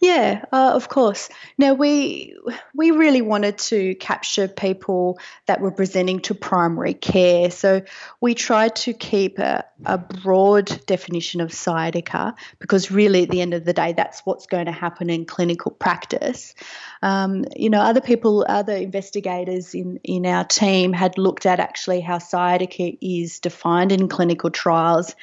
Yeah, 0.00 0.44
uh, 0.52 0.72
of 0.74 0.88
course. 0.88 1.28
Now 1.58 1.74
we 1.74 2.36
we 2.74 2.90
really 2.90 3.22
wanted 3.22 3.58
to 3.58 3.94
capture 3.96 4.48
people 4.48 5.18
that 5.46 5.60
were 5.60 5.70
presenting 5.70 6.20
to 6.20 6.34
primary 6.34 6.94
care, 6.94 7.50
so 7.50 7.82
we 8.20 8.34
tried 8.34 8.76
to 8.76 8.92
keep 8.92 9.38
a, 9.38 9.64
a 9.84 9.98
broad 9.98 10.84
definition 10.86 11.40
of 11.40 11.52
sciatica 11.52 12.34
because 12.58 12.90
really, 12.90 13.24
at 13.24 13.30
the 13.30 13.40
end 13.40 13.54
of 13.54 13.64
the 13.64 13.72
day, 13.72 13.92
that's 13.92 14.20
what's 14.24 14.46
going 14.46 14.66
to 14.66 14.72
happen 14.72 15.10
in 15.10 15.24
clinical 15.24 15.70
practice. 15.70 16.54
Um, 17.02 17.44
you 17.56 17.70
know, 17.70 17.80
other 17.80 18.00
people, 18.00 18.44
other 18.48 18.74
investigators 18.74 19.74
in 19.74 20.00
in 20.02 20.26
our 20.26 20.44
team 20.44 20.92
had 20.92 21.18
looked 21.18 21.46
at 21.46 21.60
actually 21.60 22.00
how 22.00 22.18
sciatica 22.18 22.92
is 23.00 23.40
defined 23.40 23.92
in 23.92 24.08
clinical 24.08 24.50
trials, 24.50 25.14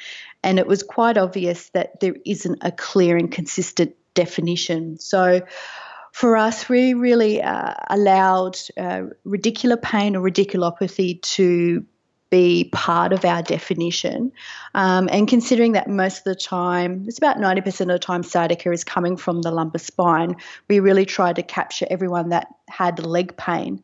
and 0.42 0.58
it 0.58 0.66
was 0.66 0.82
quite 0.82 1.18
obvious 1.18 1.68
that 1.70 2.00
there 2.00 2.16
isn't 2.24 2.58
a 2.62 2.72
clear 2.72 3.16
and 3.16 3.30
consistent 3.30 3.94
definition. 4.18 4.98
So 4.98 5.42
for 6.12 6.36
us, 6.36 6.68
we 6.68 6.94
really 6.94 7.40
uh, 7.40 7.74
allowed 7.88 8.58
uh, 8.76 9.02
radicular 9.24 9.80
pain 9.80 10.16
or 10.16 10.28
radiculopathy 10.28 11.22
to 11.36 11.84
be 12.30 12.68
part 12.72 13.12
of 13.12 13.24
our 13.24 13.42
definition. 13.42 14.32
Um, 14.74 15.08
and 15.12 15.28
considering 15.28 15.72
that 15.72 15.88
most 15.88 16.18
of 16.18 16.24
the 16.24 16.34
time, 16.34 17.04
it's 17.06 17.18
about 17.18 17.38
90% 17.38 17.80
of 17.82 17.86
the 17.88 17.98
time, 17.98 18.22
sciatica 18.22 18.72
is 18.72 18.84
coming 18.84 19.16
from 19.16 19.42
the 19.42 19.50
lumbar 19.50 19.78
spine, 19.78 20.36
we 20.68 20.80
really 20.80 21.06
tried 21.06 21.36
to 21.36 21.42
capture 21.42 21.86
everyone 21.88 22.30
that 22.30 22.48
had 22.68 23.04
leg 23.04 23.36
pain. 23.36 23.82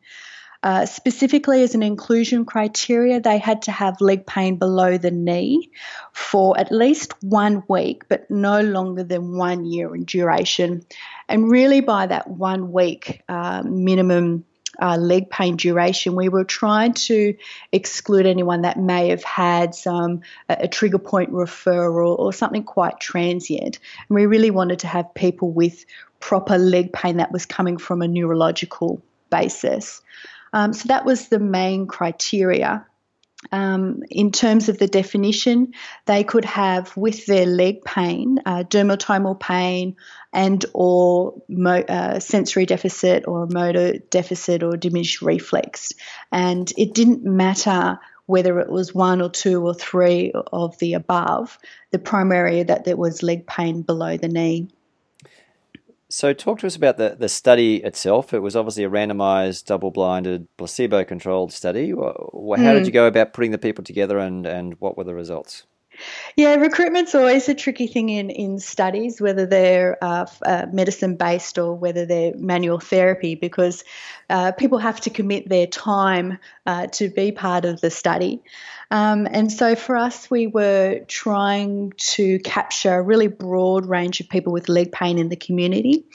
Uh, 0.63 0.85
specifically, 0.85 1.61
as 1.63 1.75
an 1.75 1.83
inclusion 1.83 2.45
criteria, 2.45 3.19
they 3.19 3.37
had 3.37 3.61
to 3.63 3.71
have 3.71 4.01
leg 4.01 4.25
pain 4.25 4.55
below 4.57 4.97
the 4.97 5.11
knee 5.11 5.69
for 6.11 6.57
at 6.59 6.71
least 6.71 7.13
one 7.21 7.63
week, 7.67 8.07
but 8.07 8.29
no 8.31 8.61
longer 8.61 9.03
than 9.03 9.37
one 9.37 9.65
year 9.65 9.93
in 9.95 10.05
duration. 10.05 10.83
And 11.27 11.49
really, 11.49 11.81
by 11.81 12.07
that 12.07 12.27
one 12.27 12.71
week 12.71 13.21
uh, 13.29 13.63
minimum 13.63 14.45
uh, 14.81 14.97
leg 14.97 15.29
pain 15.29 15.55
duration, 15.55 16.15
we 16.15 16.29
were 16.29 16.43
trying 16.43 16.93
to 16.93 17.35
exclude 17.71 18.25
anyone 18.25 18.63
that 18.63 18.77
may 18.77 19.09
have 19.09 19.23
had 19.23 19.75
some 19.75 20.21
a, 20.49 20.57
a 20.61 20.67
trigger 20.67 20.97
point 20.97 21.31
referral 21.31 22.17
or 22.17 22.33
something 22.33 22.63
quite 22.63 22.99
transient. 22.99 23.79
And 24.09 24.15
we 24.15 24.25
really 24.25 24.51
wanted 24.51 24.79
to 24.79 24.87
have 24.87 25.13
people 25.13 25.51
with 25.51 25.85
proper 26.19 26.57
leg 26.57 26.91
pain 26.91 27.17
that 27.17 27.31
was 27.31 27.45
coming 27.45 27.77
from 27.77 28.01
a 28.01 28.07
neurological 28.07 29.01
basis. 29.29 30.01
Um, 30.55 30.71
so 30.71 30.87
that 30.87 31.05
was 31.05 31.27
the 31.27 31.37
main 31.37 31.85
criteria. 31.85 32.87
Um, 33.51 34.03
in 34.09 34.31
terms 34.31 34.69
of 34.69 34.77
the 34.79 34.87
definition, 34.87 35.73
they 36.05 36.23
could 36.23 36.45
have 36.45 36.95
with 36.95 37.25
their 37.25 37.45
leg 37.45 37.83
pain, 37.83 38.39
uh, 38.45 38.63
dermatomal 38.63 39.37
pain, 39.37 39.97
and 40.31 40.65
or 40.73 41.41
mo- 41.49 41.83
uh, 41.87 42.19
sensory 42.19 42.65
deficit 42.65 43.27
or 43.27 43.47
motor 43.47 43.99
deficit 44.09 44.63
or 44.63 44.77
diminished 44.77 45.21
reflex, 45.21 45.91
and 46.31 46.71
it 46.77 46.93
didn't 46.93 47.23
matter 47.25 47.99
whether 48.25 48.59
it 48.59 48.69
was 48.69 48.95
one 48.95 49.21
or 49.21 49.29
two 49.29 49.63
or 49.63 49.73
three 49.73 50.31
of 50.53 50.79
the 50.79 50.93
above. 50.93 51.59
The 51.91 51.99
primary 51.99 52.63
that 52.63 52.85
there 52.85 52.97
was 52.97 53.21
leg 53.21 53.45
pain 53.45 53.81
below 53.81 54.17
the 54.17 54.29
knee. 54.29 54.69
So, 56.07 56.33
talk 56.33 56.59
to 56.59 56.67
us 56.67 56.75
about 56.75 56.97
the, 56.97 57.15
the 57.17 57.29
study 57.29 57.77
itself. 57.77 58.33
It 58.33 58.39
was 58.39 58.55
obviously 58.55 58.83
a 58.83 58.89
randomized, 58.89 59.65
double 59.65 59.89
blinded, 59.89 60.47
placebo 60.55 61.03
controlled 61.03 61.51
study. 61.51 61.89
How 61.89 61.95
mm. 61.95 62.57
did 62.57 62.79
hmm. 62.81 62.85
you 62.85 62.91
go 62.91 63.07
about 63.07 63.33
putting 63.33 63.51
the 63.51 63.57
people 63.57 63.83
together 63.83 64.19
and, 64.19 64.45
and 64.45 64.75
what 64.79 64.97
were 64.97 65.03
the 65.03 65.15
results? 65.15 65.65
Yeah, 66.35 66.55
recruitment's 66.55 67.15
always 67.15 67.49
a 67.49 67.53
tricky 67.53 67.87
thing 67.87 68.09
in, 68.09 68.29
in 68.29 68.59
studies, 68.59 69.21
whether 69.21 69.45
they're 69.45 69.97
uh, 70.03 70.25
uh, 70.45 70.65
medicine 70.71 71.15
based 71.15 71.57
or 71.57 71.75
whether 71.75 72.05
they're 72.05 72.33
manual 72.35 72.79
therapy, 72.79 73.35
because 73.35 73.83
uh, 74.29 74.51
people 74.51 74.79
have 74.79 75.01
to 75.01 75.09
commit 75.09 75.47
their 75.47 75.67
time 75.67 76.39
uh, 76.65 76.87
to 76.87 77.09
be 77.09 77.31
part 77.31 77.65
of 77.65 77.81
the 77.81 77.89
study. 77.89 78.41
Um, 78.91 79.27
and 79.29 79.51
so 79.51 79.75
for 79.75 79.95
us, 79.95 80.29
we 80.29 80.47
were 80.47 81.01
trying 81.07 81.93
to 81.97 82.39
capture 82.39 82.93
a 82.93 83.01
really 83.01 83.27
broad 83.27 83.85
range 83.87 84.19
of 84.19 84.29
people 84.29 84.53
with 84.53 84.69
leg 84.69 84.91
pain 84.91 85.17
in 85.17 85.29
the 85.29 85.35
community. 85.35 86.05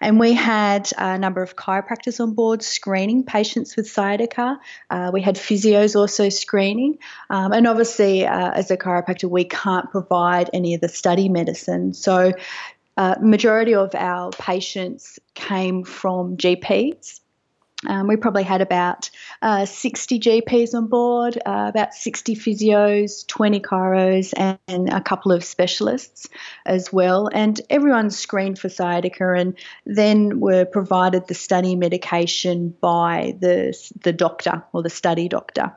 And 0.00 0.18
we 0.18 0.32
had 0.32 0.90
a 0.98 1.18
number 1.18 1.42
of 1.42 1.54
chiropractors 1.54 2.20
on 2.20 2.34
board 2.34 2.62
screening 2.62 3.24
patients 3.24 3.76
with 3.76 3.88
sciatica. 3.88 4.58
Uh, 4.90 5.10
we 5.12 5.22
had 5.22 5.36
physios 5.36 5.94
also 5.94 6.28
screening. 6.28 6.98
Um, 7.30 7.52
and 7.52 7.66
obviously, 7.66 8.26
uh, 8.26 8.50
as 8.50 8.70
a 8.70 8.76
chiropractor, 8.76 9.25
we 9.26 9.44
can't 9.44 9.90
provide 9.90 10.50
any 10.52 10.74
of 10.74 10.80
the 10.80 10.88
study 10.88 11.28
medicine. 11.28 11.92
So 11.94 12.32
uh, 12.96 13.16
majority 13.20 13.74
of 13.74 13.94
our 13.94 14.30
patients 14.30 15.18
came 15.34 15.84
from 15.84 16.36
GPs 16.36 17.20
um, 17.86 18.06
we 18.06 18.16
probably 18.16 18.42
had 18.42 18.62
about 18.62 19.10
uh, 19.42 19.66
60 19.66 20.18
GPs 20.18 20.74
on 20.74 20.86
board, 20.86 21.36
uh, 21.44 21.66
about 21.68 21.92
60 21.92 22.34
physios, 22.34 23.26
20 23.26 23.60
chiros, 23.60 24.32
and, 24.36 24.58
and, 24.66 24.88
a 24.88 25.00
couple 25.00 25.30
of 25.30 25.44
specialists 25.44 26.28
as 26.64 26.90
well. 26.90 27.28
And 27.32 27.60
everyone 27.68 28.10
screened 28.10 28.58
for 28.58 28.70
sciatica 28.70 29.34
and 29.34 29.58
then 29.84 30.40
were 30.40 30.64
provided 30.64 31.26
the 31.26 31.34
study 31.34 31.76
medication 31.76 32.74
by 32.80 33.36
the, 33.40 33.76
the 34.02 34.12
doctor 34.12 34.64
or 34.72 34.82
the 34.82 34.90
study 34.90 35.28
doctor. 35.28 35.72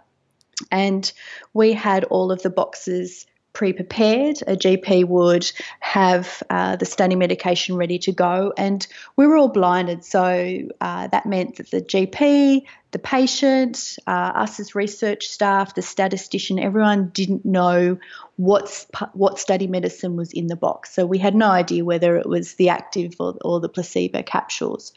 And 0.71 1.11
we 1.53 1.73
had 1.73 2.05
all 2.05 2.31
of 2.31 2.41
the 2.43 2.49
boxes 2.49 3.25
pre 3.59 3.73
prepared. 3.73 4.41
A 4.47 4.55
GP 4.55 5.03
would 5.03 5.51
have 5.81 6.41
uh, 6.49 6.77
the 6.77 6.85
study 6.85 7.17
medication 7.17 7.75
ready 7.75 7.99
to 7.99 8.13
go, 8.13 8.53
and 8.57 8.87
we 9.17 9.27
were 9.27 9.35
all 9.35 9.49
blinded. 9.49 10.05
So 10.05 10.69
uh, 10.79 11.07
that 11.07 11.25
meant 11.25 11.57
that 11.57 11.69
the 11.69 11.81
GP, 11.81 12.61
the 12.91 12.99
patient, 12.99 13.97
uh, 14.07 14.31
us 14.43 14.61
as 14.61 14.75
research 14.75 15.27
staff, 15.27 15.75
the 15.75 15.81
statistician, 15.81 16.57
everyone 16.57 17.09
didn't 17.09 17.43
know 17.43 17.97
what's, 18.37 18.87
what 19.11 19.39
study 19.39 19.67
medicine 19.67 20.15
was 20.15 20.31
in 20.31 20.47
the 20.47 20.55
box. 20.55 20.93
So 20.93 21.05
we 21.05 21.17
had 21.17 21.35
no 21.35 21.49
idea 21.49 21.83
whether 21.83 22.15
it 22.15 22.29
was 22.29 22.53
the 22.53 22.69
active 22.69 23.15
or, 23.19 23.35
or 23.43 23.59
the 23.59 23.67
placebo 23.67 24.23
capsules. 24.23 24.93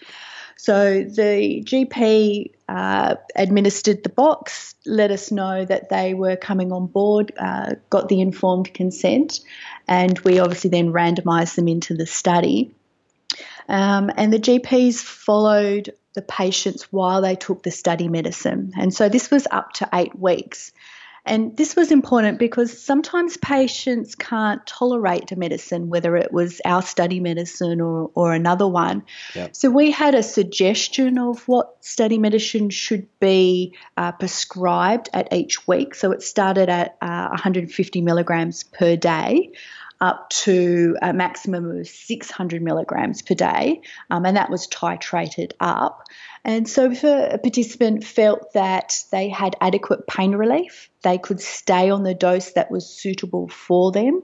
So 0.56 1.02
the 1.02 1.62
GP 1.64 2.52
uh, 2.68 3.16
administered 3.34 4.02
the 4.02 4.08
box, 4.08 4.74
let 4.86 5.10
us 5.10 5.30
know 5.30 5.64
that 5.64 5.88
they 5.88 6.14
were 6.14 6.36
coming 6.36 6.72
on 6.72 6.86
board, 6.86 7.32
uh, 7.36 7.74
got 7.90 8.08
the 8.08 8.20
informed 8.20 8.72
consent, 8.72 9.40
and 9.88 10.18
we 10.20 10.38
obviously 10.38 10.70
then 10.70 10.92
randomised 10.92 11.56
them 11.56 11.68
into 11.68 11.94
the 11.94 12.06
study. 12.06 12.74
Um, 13.68 14.10
and 14.16 14.32
the 14.32 14.38
GPs 14.38 14.96
followed 14.96 15.92
the 16.14 16.22
patients 16.22 16.92
while 16.92 17.22
they 17.22 17.36
took 17.36 17.62
the 17.62 17.70
study 17.70 18.08
medicine. 18.08 18.72
And 18.76 18.92
so 18.92 19.08
this 19.08 19.30
was 19.30 19.46
up 19.50 19.72
to 19.74 19.88
eight 19.92 20.18
weeks. 20.18 20.72
And 21.24 21.56
this 21.56 21.76
was 21.76 21.92
important 21.92 22.40
because 22.40 22.82
sometimes 22.82 23.36
patients 23.36 24.16
can't 24.16 24.66
tolerate 24.66 25.30
a 25.30 25.36
medicine, 25.36 25.88
whether 25.88 26.16
it 26.16 26.32
was 26.32 26.60
our 26.64 26.82
study 26.82 27.20
medicine 27.20 27.80
or, 27.80 28.10
or 28.14 28.32
another 28.32 28.66
one. 28.66 29.04
Yep. 29.34 29.54
So 29.54 29.70
we 29.70 29.92
had 29.92 30.16
a 30.16 30.22
suggestion 30.22 31.18
of 31.18 31.46
what 31.46 31.76
study 31.84 32.18
medicine 32.18 32.70
should 32.70 33.06
be 33.20 33.74
uh, 33.96 34.12
prescribed 34.12 35.10
at 35.12 35.32
each 35.32 35.68
week. 35.68 35.94
So 35.94 36.10
it 36.10 36.22
started 36.22 36.68
at 36.68 36.96
uh, 37.00 37.28
150 37.28 38.00
milligrams 38.00 38.64
per 38.64 38.96
day. 38.96 39.52
up 40.00 40.28
to 40.30 40.96
a 41.00 41.12
maximum 41.12 41.78
of 41.78 41.86
600 41.86 42.60
milligrams 42.60 43.22
per 43.22 43.36
day, 43.36 43.80
um, 44.10 44.26
and 44.26 44.36
that 44.36 44.50
was 44.50 44.66
titrated 44.66 45.52
up. 45.60 46.02
And 46.44 46.68
so, 46.68 46.90
if 46.90 47.04
a, 47.04 47.38
participant 47.38 48.02
felt 48.02 48.52
that 48.54 49.04
they 49.12 49.28
had 49.28 49.54
adequate 49.60 50.08
pain 50.08 50.32
relief, 50.34 50.90
they 51.02 51.16
could 51.16 51.40
stay 51.40 51.88
on 51.88 52.02
the 52.02 52.14
dose 52.14 52.52
that 52.52 52.68
was 52.68 52.88
suitable 52.88 53.46
for 53.46 53.92
them. 53.92 54.22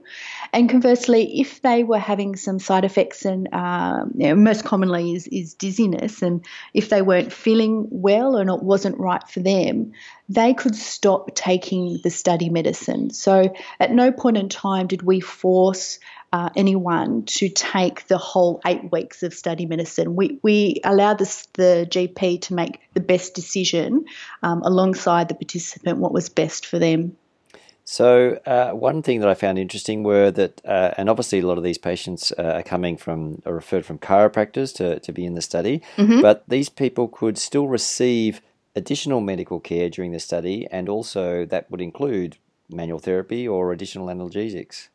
And 0.51 0.69
conversely, 0.69 1.39
if 1.39 1.61
they 1.61 1.83
were 1.83 1.99
having 1.99 2.35
some 2.35 2.59
side 2.59 2.83
effects, 2.83 3.23
and 3.23 3.47
um, 3.53 4.11
you 4.15 4.27
know, 4.27 4.35
most 4.35 4.65
commonly 4.65 5.13
is, 5.13 5.27
is 5.27 5.53
dizziness, 5.53 6.21
and 6.21 6.45
if 6.73 6.89
they 6.89 7.01
weren't 7.01 7.31
feeling 7.31 7.87
well 7.89 8.35
and 8.35 8.49
it 8.49 8.63
wasn't 8.63 8.99
right 8.99 9.25
for 9.29 9.39
them, 9.39 9.93
they 10.27 10.53
could 10.53 10.75
stop 10.75 11.33
taking 11.35 11.99
the 12.03 12.09
study 12.09 12.49
medicine. 12.49 13.11
So, 13.11 13.53
at 13.79 13.91
no 13.91 14.11
point 14.11 14.35
in 14.35 14.49
time 14.49 14.87
did 14.87 15.03
we 15.03 15.21
force 15.21 15.99
uh, 16.31 16.49
anyone 16.55 17.23
to 17.25 17.49
take 17.49 18.07
the 18.07 18.17
whole 18.17 18.61
eight 18.65 18.91
weeks 18.91 19.23
of 19.23 19.33
study 19.33 19.65
medicine. 19.65 20.15
We, 20.15 20.39
we 20.43 20.81
allow 20.83 21.13
this, 21.13 21.47
the 21.53 21.87
GP 21.89 22.41
to 22.43 22.53
make 22.53 22.79
the 22.93 22.99
best 22.99 23.33
decision 23.33 24.05
um, 24.43 24.61
alongside 24.63 25.27
the 25.27 25.35
participant 25.35 25.97
what 25.97 26.13
was 26.13 26.29
best 26.29 26.65
for 26.65 26.79
them. 26.79 27.15
So, 27.83 28.39
uh, 28.45 28.69
one 28.71 29.01
thing 29.01 29.19
that 29.21 29.29
I 29.29 29.33
found 29.33 29.57
interesting 29.57 30.03
were 30.03 30.29
that, 30.29 30.61
uh, 30.63 30.91
and 30.95 31.09
obviously 31.09 31.39
a 31.39 31.47
lot 31.47 31.57
of 31.57 31.63
these 31.63 31.79
patients 31.79 32.31
uh, 32.37 32.43
are 32.43 32.63
coming 32.63 32.97
from, 32.97 33.41
are 33.47 33.53
referred 33.53 33.83
from 33.83 33.97
chiropractors 33.97 34.75
to, 34.75 34.99
to 34.99 35.11
be 35.11 35.25
in 35.25 35.33
the 35.33 35.41
study, 35.41 35.81
mm-hmm. 35.97 36.21
but 36.21 36.43
these 36.47 36.69
people 36.69 37.07
could 37.07 37.39
still 37.39 37.67
receive 37.67 38.41
additional 38.75 39.21
medical 39.21 39.59
care 39.59 39.89
during 39.89 40.11
the 40.11 40.19
study, 40.19 40.67
and 40.69 40.87
also 40.87 41.45
that 41.45 41.71
would 41.71 41.81
include 41.81 42.37
manual 42.69 42.99
therapy 42.99 43.47
or 43.47 43.71
additional 43.71 44.05
analgesics. 44.05 44.89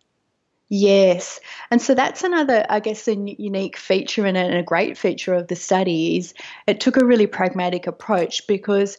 Yes. 0.70 1.40
And 1.70 1.80
so 1.80 1.94
that's 1.94 2.24
another, 2.24 2.64
I 2.68 2.80
guess, 2.80 3.06
a 3.06 3.14
unique 3.14 3.76
feature 3.76 4.24
and 4.26 4.36
a 4.36 4.62
great 4.62 4.96
feature 4.96 5.34
of 5.34 5.48
the 5.48 5.56
study 5.56 6.16
is 6.16 6.32
it 6.66 6.80
took 6.80 6.96
a 6.96 7.04
really 7.04 7.26
pragmatic 7.26 7.86
approach 7.86 8.46
because 8.46 8.96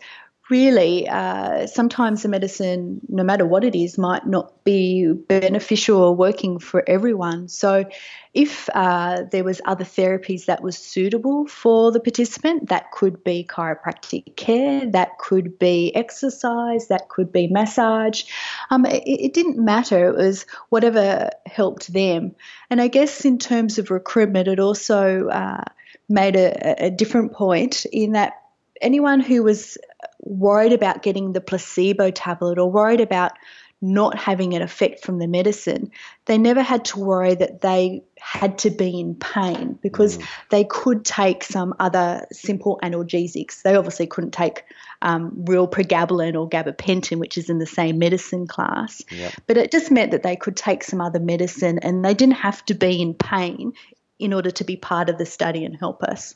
really, 0.50 1.08
uh, 1.08 1.66
sometimes 1.68 2.22
the 2.22 2.30
medicine, 2.30 3.02
no 3.10 3.24
matter 3.24 3.46
what 3.46 3.64
it 3.64 3.76
is, 3.76 3.98
might 3.98 4.28
not 4.28 4.64
be 4.64 5.12
beneficial 5.12 6.02
or 6.02 6.16
working 6.16 6.60
for 6.60 6.84
everyone. 6.88 7.48
So, 7.48 7.86
if 8.34 8.70
uh, 8.74 9.24
there 9.32 9.46
was 9.46 9.62
other 9.66 9.86
therapies 9.86 10.46
that 10.46 10.62
was 10.62 10.78
suitable 10.78 11.48
for 11.48 11.92
the 11.92 12.02
participant, 12.02 12.70
that 12.70 12.92
could 12.92 13.24
be 13.24 13.48
chiropractic 13.50 14.36
care, 14.36 14.86
that 14.92 15.18
could 15.20 15.58
be 15.58 15.96
exercise, 15.96 16.90
that 16.90 17.08
could 17.08 17.32
be 17.32 17.48
massage. 17.48 18.24
Um, 18.70 18.86
it, 18.86 19.04
it 19.06 19.34
didn't 19.34 19.58
matter. 19.58 20.10
It 20.10 20.18
was 20.18 20.46
whatever 20.70 21.30
helped 21.46 21.92
them. 21.92 22.36
And 22.70 22.82
I 22.82 22.90
guess 22.90 23.24
in 23.24 23.40
terms 23.40 23.80
of 23.80 23.90
recruitment, 23.90 24.50
it 24.50 24.60
also 24.60 25.30
uh, 25.30 25.64
made 26.10 26.36
a, 26.36 26.86
a 26.86 26.92
different 26.92 27.32
point 27.32 27.86
in 27.86 28.12
that 28.12 28.34
anyone 28.82 29.20
who 29.20 29.44
was 29.44 29.78
worried 30.20 30.74
about 30.74 31.04
getting 31.04 31.34
the 31.34 31.42
placebo 31.42 32.12
tablet 32.12 32.58
or 32.58 32.72
worried 32.72 33.02
about 33.02 33.34
not 33.82 34.18
having 34.18 34.54
an 34.54 34.62
effect 34.62 35.04
from 35.04 35.20
the 35.20 35.28
medicine, 35.28 35.92
they 36.26 36.38
never 36.38 36.62
had 36.62 36.86
to 36.86 37.00
worry 37.00 37.36
that 37.36 37.62
they 37.62 38.04
had 38.20 38.58
to 38.58 38.70
be 38.70 39.00
in 39.00 39.16
pain 39.16 39.78
because 39.82 40.18
mm. 40.18 40.26
they 40.50 40.64
could 40.64 41.06
take 41.06 41.44
some 41.44 41.74
other 41.80 42.26
simple 42.32 42.80
analgesics. 42.82 43.62
They 43.62 43.76
obviously 43.76 44.08
couldn't 44.08 44.32
take 44.32 44.64
um, 45.02 45.32
real 45.46 45.68
pregabalin 45.68 46.40
or 46.40 46.50
gabapentin, 46.50 47.20
which 47.20 47.38
is 47.38 47.50
in 47.50 47.60
the 47.60 47.68
same 47.68 48.00
medicine 48.00 48.48
class. 48.48 49.04
Yep. 49.12 49.34
But 49.46 49.58
it 49.58 49.72
just 49.72 49.92
meant 49.92 50.12
that 50.12 50.24
they 50.24 50.36
could 50.36 50.56
take 50.56 50.84
some 50.84 51.02
other 51.02 51.20
medicine 51.20 51.80
and 51.80 52.04
they 52.04 52.14
didn't 52.14 52.36
have 52.36 52.66
to 52.66 52.74
be 52.74 53.02
in 53.02 53.14
pain 53.14 53.74
in 54.18 54.34
order 54.34 54.52
to 54.52 54.64
be 54.64 54.78
part 54.78 55.10
of 55.10 55.18
the 55.18 55.26
study 55.26 55.66
and 55.66 55.76
help 55.76 56.02
us. 56.02 56.36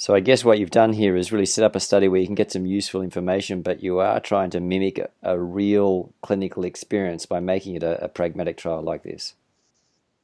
So 0.00 0.14
I 0.14 0.20
guess 0.20 0.46
what 0.46 0.58
you've 0.58 0.70
done 0.70 0.94
here 0.94 1.14
is 1.14 1.30
really 1.30 1.44
set 1.44 1.62
up 1.62 1.76
a 1.76 1.80
study 1.80 2.08
where 2.08 2.22
you 2.22 2.26
can 2.26 2.34
get 2.34 2.50
some 2.50 2.64
useful 2.64 3.02
information, 3.02 3.60
but 3.60 3.82
you 3.82 3.98
are 3.98 4.18
trying 4.18 4.48
to 4.48 4.58
mimic 4.58 4.98
a, 5.22 5.38
real 5.38 6.10
clinical 6.22 6.64
experience 6.64 7.26
by 7.26 7.40
making 7.40 7.74
it 7.74 7.82
a, 7.82 8.04
a, 8.04 8.08
pragmatic 8.08 8.56
trial 8.56 8.80
like 8.80 9.02
this. 9.02 9.34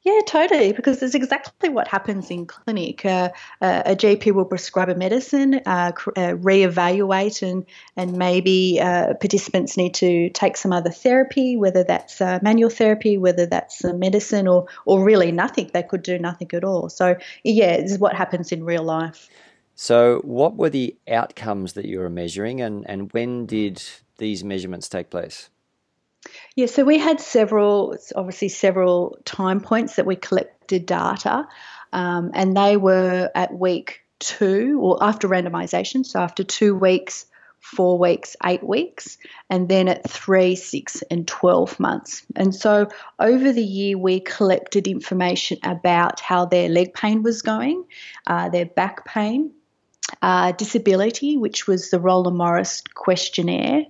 Yeah, 0.02 0.20
totally, 0.26 0.72
because 0.72 1.02
it's 1.02 1.14
exactly 1.14 1.68
what 1.68 1.88
happens 1.88 2.30
in 2.30 2.46
clinic. 2.46 3.04
Uh, 3.04 3.28
uh, 3.60 3.82
a 3.84 3.94
GP 3.94 4.32
will 4.32 4.46
prescribe 4.46 4.88
a 4.88 4.94
medicine, 4.94 5.60
uh, 5.66 5.92
uh, 5.94 6.32
reevaluate, 6.40 7.42
and 7.42 7.66
and 7.98 8.16
maybe 8.16 8.80
uh, 8.80 9.12
participants 9.20 9.76
need 9.76 9.92
to 9.94 10.30
take 10.30 10.56
some 10.56 10.72
other 10.72 10.90
therapy, 10.90 11.58
whether 11.58 11.84
that's 11.84 12.22
uh, 12.22 12.38
manual 12.40 12.70
therapy, 12.70 13.18
whether 13.18 13.44
that's 13.44 13.84
medicine, 13.84 14.48
or 14.48 14.68
or 14.86 15.04
really 15.04 15.32
nothing. 15.32 15.70
They 15.74 15.82
could 15.82 16.02
do 16.02 16.18
nothing 16.18 16.48
at 16.54 16.64
all. 16.64 16.88
So 16.88 17.16
yeah, 17.44 17.76
this 17.82 17.92
is 17.92 17.98
what 17.98 18.14
happens 18.14 18.52
in 18.52 18.64
real 18.64 18.84
life. 18.84 19.28
So, 19.78 20.20
what 20.24 20.56
were 20.56 20.70
the 20.70 20.96
outcomes 21.06 21.74
that 21.74 21.84
you 21.84 22.00
were 22.00 22.08
measuring, 22.08 22.62
and, 22.62 22.88
and 22.88 23.12
when 23.12 23.44
did 23.44 23.82
these 24.16 24.42
measurements 24.42 24.88
take 24.88 25.10
place? 25.10 25.50
Yeah, 26.56 26.64
so 26.64 26.82
we 26.82 26.98
had 26.98 27.20
several, 27.20 27.94
obviously, 28.14 28.48
several 28.48 29.18
time 29.26 29.60
points 29.60 29.96
that 29.96 30.06
we 30.06 30.16
collected 30.16 30.86
data, 30.86 31.46
um, 31.92 32.30
and 32.32 32.56
they 32.56 32.78
were 32.78 33.30
at 33.34 33.52
week 33.52 34.00
two 34.18 34.80
or 34.82 35.04
after 35.04 35.28
randomization, 35.28 36.06
so 36.06 36.20
after 36.20 36.42
two 36.42 36.74
weeks, 36.74 37.26
four 37.60 37.98
weeks, 37.98 38.34
eight 38.46 38.62
weeks, 38.66 39.18
and 39.50 39.68
then 39.68 39.88
at 39.88 40.08
three, 40.08 40.56
six, 40.56 41.02
and 41.10 41.28
12 41.28 41.78
months. 41.78 42.24
And 42.34 42.54
so 42.54 42.88
over 43.18 43.52
the 43.52 43.62
year, 43.62 43.98
we 43.98 44.20
collected 44.20 44.88
information 44.88 45.58
about 45.62 46.20
how 46.20 46.46
their 46.46 46.70
leg 46.70 46.94
pain 46.94 47.22
was 47.22 47.42
going, 47.42 47.84
uh, 48.26 48.48
their 48.48 48.66
back 48.66 49.04
pain, 49.04 49.52
uh, 50.22 50.52
disability, 50.52 51.36
which 51.36 51.66
was 51.66 51.90
the 51.90 51.98
Roland 51.98 52.36
Morris 52.36 52.82
questionnaire, 52.94 53.86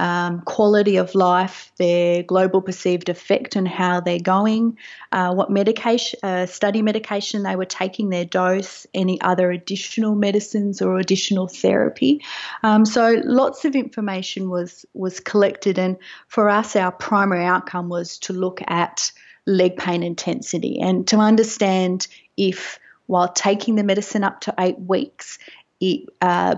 um, 0.00 0.40
quality 0.42 0.96
of 0.96 1.14
life, 1.14 1.72
their 1.76 2.22
global 2.22 2.62
perceived 2.62 3.08
effect, 3.08 3.56
and 3.56 3.66
how 3.66 4.00
they're 4.00 4.18
going, 4.18 4.78
uh, 5.12 5.34
what 5.34 5.50
medication, 5.50 6.20
uh, 6.22 6.46
study 6.46 6.82
medication 6.82 7.42
they 7.42 7.56
were 7.56 7.64
taking, 7.64 8.08
their 8.08 8.24
dose, 8.24 8.86
any 8.94 9.20
other 9.20 9.50
additional 9.50 10.14
medicines 10.14 10.80
or 10.80 10.98
additional 10.98 11.48
therapy. 11.48 12.22
Um, 12.62 12.86
so 12.86 13.20
lots 13.24 13.64
of 13.64 13.74
information 13.74 14.48
was 14.48 14.86
was 14.94 15.20
collected, 15.20 15.78
and 15.78 15.96
for 16.28 16.48
us, 16.48 16.76
our 16.76 16.92
primary 16.92 17.44
outcome 17.44 17.88
was 17.88 18.18
to 18.20 18.32
look 18.32 18.60
at 18.66 19.12
leg 19.46 19.76
pain 19.76 20.02
intensity 20.02 20.78
and 20.80 21.08
to 21.08 21.16
understand 21.16 22.06
if 22.36 22.78
while 23.08 23.32
taking 23.32 23.74
the 23.74 23.82
medicine 23.82 24.22
up 24.22 24.42
to 24.42 24.54
eight 24.60 24.78
weeks, 24.78 25.38
it, 25.80 26.08
uh, 26.20 26.56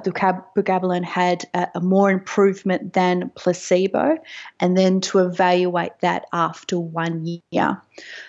had 1.04 1.44
a, 1.52 1.68
a, 1.74 1.80
more 1.80 2.10
improvement 2.10 2.94
than 2.94 3.30
placebo, 3.34 4.16
and 4.58 4.76
then 4.76 5.02
to 5.02 5.18
evaluate 5.18 5.92
that 6.00 6.24
after 6.32 6.80
one 6.80 7.40
year. 7.50 7.82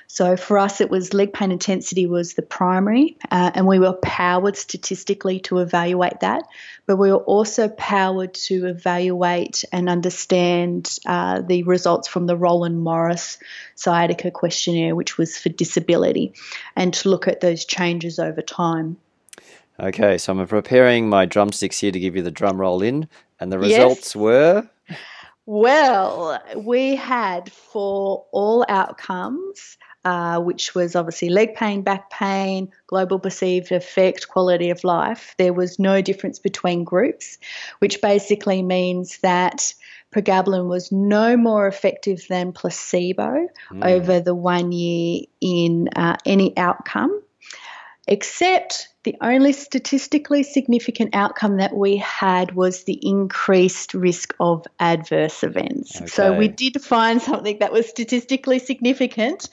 So 0.08 0.36
for 0.36 0.58
us, 0.58 0.82
it 0.82 0.90
was 0.90 1.14
leg 1.14 1.32
pain 1.32 1.52
intensity 1.52 2.08
was 2.08 2.34
the 2.34 2.42
primary, 2.42 3.18
uh, 3.32 3.52
and 3.54 3.66
we 3.66 3.80
were 3.80 3.94
powered 3.94 4.58
statistically 4.58 5.40
to 5.42 5.60
evaluate 5.60 6.20
that, 6.20 6.44
but 6.86 6.98
we 6.98 7.10
were 7.10 7.24
also 7.24 7.70
powered 7.70 8.34
to 8.34 8.66
evaluate 8.68 9.64
and 9.72 9.88
understand 9.88 10.98
uh, 11.06 11.40
the 11.40 11.64
results 11.64 12.10
from 12.10 12.26
the 12.26 12.36
Roland 12.36 12.82
Morris 12.82 13.38
sciatica 13.76 14.30
questionnaire, 14.30 14.94
which 14.94 15.18
was 15.18 15.38
for 15.38 15.48
disability, 15.48 16.34
and 16.76 16.94
to 16.96 17.10
look 17.10 17.30
at 17.30 17.40
those 17.40 17.64
changes 17.64 18.20
over 18.20 18.42
time. 18.42 18.98
Okay, 19.82 20.20
so 20.20 20.34
I'm 20.34 20.48
preparing 20.48 21.10
my 21.10 21.26
drumsticks 21.26 21.80
here 21.80 21.92
to 21.92 22.00
give 22.00 22.16
you 22.16 22.22
the 22.22 22.30
drum 22.30 22.62
roll 22.62 22.84
in, 22.84 23.10
and 23.40 23.52
the 23.52 23.58
results 23.58 24.14
yes. 24.14 24.16
were. 24.16 24.70
Well, 25.48 26.40
we 26.56 26.96
had 26.96 27.52
for 27.52 28.24
all 28.32 28.64
outcomes, 28.70 29.78
uh, 30.06 30.40
which 30.40 30.76
was 30.76 30.96
obviously 30.96 31.30
leg 31.30 31.56
pain, 31.56 31.82
back 31.82 32.12
pain, 32.12 32.72
global 32.86 33.18
perceived 33.18 33.72
effect, 33.72 34.28
quality 34.28 34.70
of 34.70 34.84
life, 34.84 35.34
there 35.40 35.54
was 35.54 35.80
no 35.80 36.00
difference 36.00 36.38
between 36.38 36.84
groups, 36.84 37.40
which 37.80 38.02
basically 38.02 38.62
means 38.62 39.18
that 39.24 39.74
pregabalin 40.14 40.68
was 40.68 40.92
no 40.92 41.36
more 41.36 41.68
effective 41.68 42.24
than 42.30 42.52
placebo 42.52 43.48
mm. 43.72 43.84
over 43.84 44.20
the 44.20 44.36
one 44.36 44.72
year 44.72 45.24
in 45.40 45.90
uh, 45.96 46.18
any 46.26 46.56
outcome 46.56 47.20
except 48.08 48.90
the 49.04 49.16
only 49.22 49.52
statistically 49.52 50.44
significant 50.44 51.16
outcome 51.16 51.58
that 51.58 51.76
we 51.76 51.98
had 51.98 52.54
was 52.54 52.84
the 52.84 53.00
increased 53.02 53.94
risk 53.94 54.36
of 54.40 54.66
adverse 54.80 55.44
events. 55.44 55.98
Okay. 55.98 56.06
So 56.06 56.38
we 56.38 56.48
did 56.48 56.82
find 56.82 57.22
something 57.22 57.58
that 57.60 57.72
was 57.72 57.90
statistically 57.90 58.60
significant, 58.60 59.50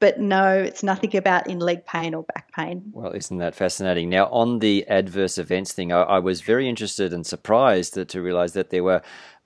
but 0.00 0.20
no, 0.20 0.52
it's 0.52 0.82
nothing 0.82 1.16
about 1.16 1.46
in 1.46 1.60
leg 1.60 1.86
pain 1.86 2.14
or 2.14 2.24
back 2.24 2.52
pain. 2.52 2.82
Well, 2.92 3.12
isn't 3.12 3.38
that 3.38 3.54
fascinating? 3.54 4.10
Now, 4.10 4.26
on 4.26 4.58
the 4.58 4.86
adverse 4.86 5.38
events 5.38 5.72
thing, 5.72 5.92
I, 5.92 6.02
I 6.02 6.18
was 6.18 6.42
very 6.42 6.68
interested 6.68 7.12
and 7.14 7.26
surprised 7.26 7.94
to, 7.94 8.04
to 8.04 8.20
realize 8.20 8.52
that 8.52 8.70
there 8.70 8.84
were 8.84 9.00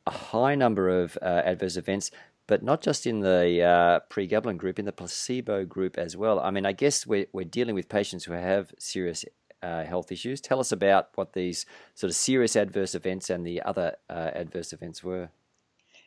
a 0.07 0.11
high 0.11 0.57
number 0.57 0.89
of 0.89 1.17
uh, 1.23 1.43
adverse 1.45 1.77
events 1.77 2.11
but 2.47 2.63
not 2.63 2.83
just 2.83 3.07
in 3.07 3.21
the 3.21 3.63
uh, 3.63 4.01
pregabalin 4.11 4.57
group, 4.57 4.79
in 4.79 4.85
the 4.85 4.93
placebo 4.93 5.65
group 5.65 5.97
as 5.97 6.17
well. 6.17 6.41
I 6.41 6.51
mean, 6.51 6.67
I 6.67 6.73
guess 6.73 7.07
we're, 7.07 7.27
we're 7.33 7.45
dealing 7.45 7.75
with 7.75 7.89
patients 7.89 8.25
who 8.25 8.33
have 8.33 8.73
serious 8.79 9.25
uh, 9.65 9.85
health 9.85 10.13
issues. 10.13 10.41
Tell 10.41 10.61
us 10.61 10.73
about 10.73 11.09
what 11.15 11.33
these 11.33 11.65
sort 11.95 12.11
of 12.11 12.17
serious 12.17 12.55
adverse 12.55 12.95
events 12.95 13.31
and 13.31 13.47
the 13.47 13.63
other 13.63 13.97
uh, 14.11 14.31
adverse 14.35 14.73
events 14.73 15.03
were. 15.03 15.31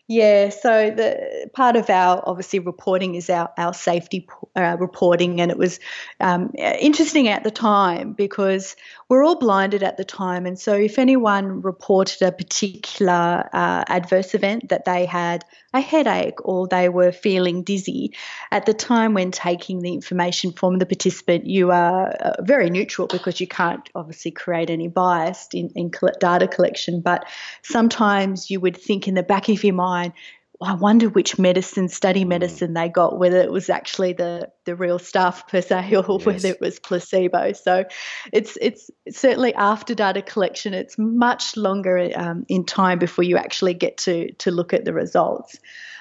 Yeah, 0.10 0.52
so 0.52 0.90
the 0.90 1.50
part 1.54 1.76
of 1.76 1.90
our 1.90 2.24
obviously 2.26 2.60
reporting 2.60 3.16
is 3.16 3.30
our 3.30 3.52
our 3.58 3.74
safety 3.74 4.26
uh, 4.56 4.78
reporting, 4.80 5.42
and 5.42 5.52
it 5.52 5.58
was 5.58 5.82
um, 6.22 6.52
interesting 6.56 7.28
at 7.28 7.44
the 7.44 7.52
time 7.52 8.14
because 8.14 8.78
we're 9.10 9.26
all 9.26 9.38
blinded 9.38 9.84
at 9.84 9.98
the 9.98 10.06
time, 10.06 10.46
and 10.46 10.58
so 10.58 10.76
if 10.76 10.98
anyone 10.98 11.62
reported 11.62 12.22
a 12.22 12.32
particular 12.32 13.50
uh, 13.52 13.84
adverse 13.90 14.34
event 14.34 14.70
that 14.70 14.86
they 14.86 15.06
had 15.06 15.44
a 15.78 15.82
headache 15.82 16.46
or 16.46 16.68
they 16.68 16.90
were 16.90 17.12
feeling 17.12 17.64
dizzy, 17.64 18.14
at 18.52 18.66
the 18.66 18.74
time 18.74 19.14
when 19.14 19.32
taking 19.32 19.82
the 19.82 19.94
information 19.94 20.52
from 20.52 20.80
the 20.80 20.86
participant, 20.86 21.46
you 21.46 21.72
are 21.72 22.10
uh, 22.10 22.42
very 22.42 22.70
neutral 22.70 23.08
because 23.08 23.40
you 23.40 23.48
can't 23.48 23.90
obviously 23.96 24.32
create 24.32 24.70
any 24.70 24.88
bias 24.88 25.48
in, 25.54 25.70
in 25.76 25.92
data 26.20 26.48
collection, 26.48 27.02
but 27.02 27.26
sometimes 27.64 28.50
you 28.50 28.60
would 28.60 28.76
think 28.76 29.08
in 29.08 29.14
the 29.14 29.24
back 29.24 29.50
of 29.50 29.64
your 29.64 29.74
mind 29.74 30.14
I 30.62 30.74
wonder 30.74 31.08
which 31.10 31.38
medicine, 31.38 31.88
study 31.88 32.24
hmm. 32.24 32.30
medicine 32.30 32.74
they 32.74 32.90
got, 32.90 33.20
whether 33.20 33.40
it 33.40 33.52
was 33.52 33.70
actually 33.70 34.14
the, 34.14 34.50
the 34.66 34.76
real 34.76 35.00
stuff 35.00 35.48
per 35.48 35.62
se 35.62 35.96
or 35.96 36.18
yes. 36.18 36.26
whether 36.26 36.50
it 36.50 36.62
was 36.62 36.80
placebo. 36.80 37.54
So 37.54 37.86
it's, 38.34 38.58
it's 38.62 38.90
certainly 39.10 39.54
after 39.54 39.94
data 39.94 40.22
collection, 40.22 40.74
it's 40.74 40.98
much 40.98 41.56
longer 41.56 42.10
um, 42.16 42.46
in 42.48 42.66
time 42.66 43.00
before 43.00 43.24
you 43.24 43.38
actually 43.38 43.74
get 43.74 43.98
to, 44.00 44.32
to 44.34 44.52
look 44.52 44.74
at 44.74 44.86
the 44.86 44.94
results. 44.94 45.58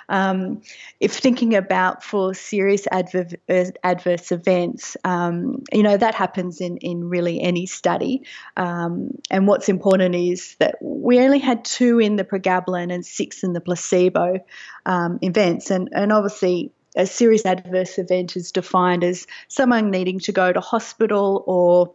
Um, 0.09 0.63
if 1.01 1.13
thinking 1.13 1.55
about 1.55 2.05
for 2.05 2.33
serious 2.35 2.87
adver- 2.91 3.39
adverse 3.83 4.31
events, 4.33 4.97
um, 5.05 5.65
you 5.73 5.83
know, 5.83 5.97
that 5.97 6.15
happens 6.15 6.61
in, 6.61 6.77
in 6.79 7.09
really 7.09 7.41
any 7.41 7.67
study. 7.67 8.23
Um, 8.57 9.11
and 9.31 9.47
what's 9.47 9.69
important 9.69 10.15
is 10.15 10.57
that 10.61 10.77
we 10.81 11.19
only 11.21 11.39
had 11.39 11.65
two 11.65 11.99
in 11.99 12.17
the 12.17 12.25
pregabalin 12.25 12.93
and 12.93 13.05
six 13.05 13.43
in 13.43 13.53
the 13.53 13.61
placebo 13.61 14.39
um, 14.85 15.19
events. 15.23 15.71
And, 15.71 15.89
and 15.93 16.13
obviously, 16.13 16.73
a 16.97 17.07
serious 17.07 17.45
adverse 17.45 17.99
event 17.99 18.37
is 18.37 18.53
defined 18.53 19.05
as 19.05 19.27
someone 19.49 19.91
needing 19.91 20.19
to 20.21 20.33
go 20.33 20.53
to 20.53 20.61
hospital 20.61 21.45
or 21.47 21.95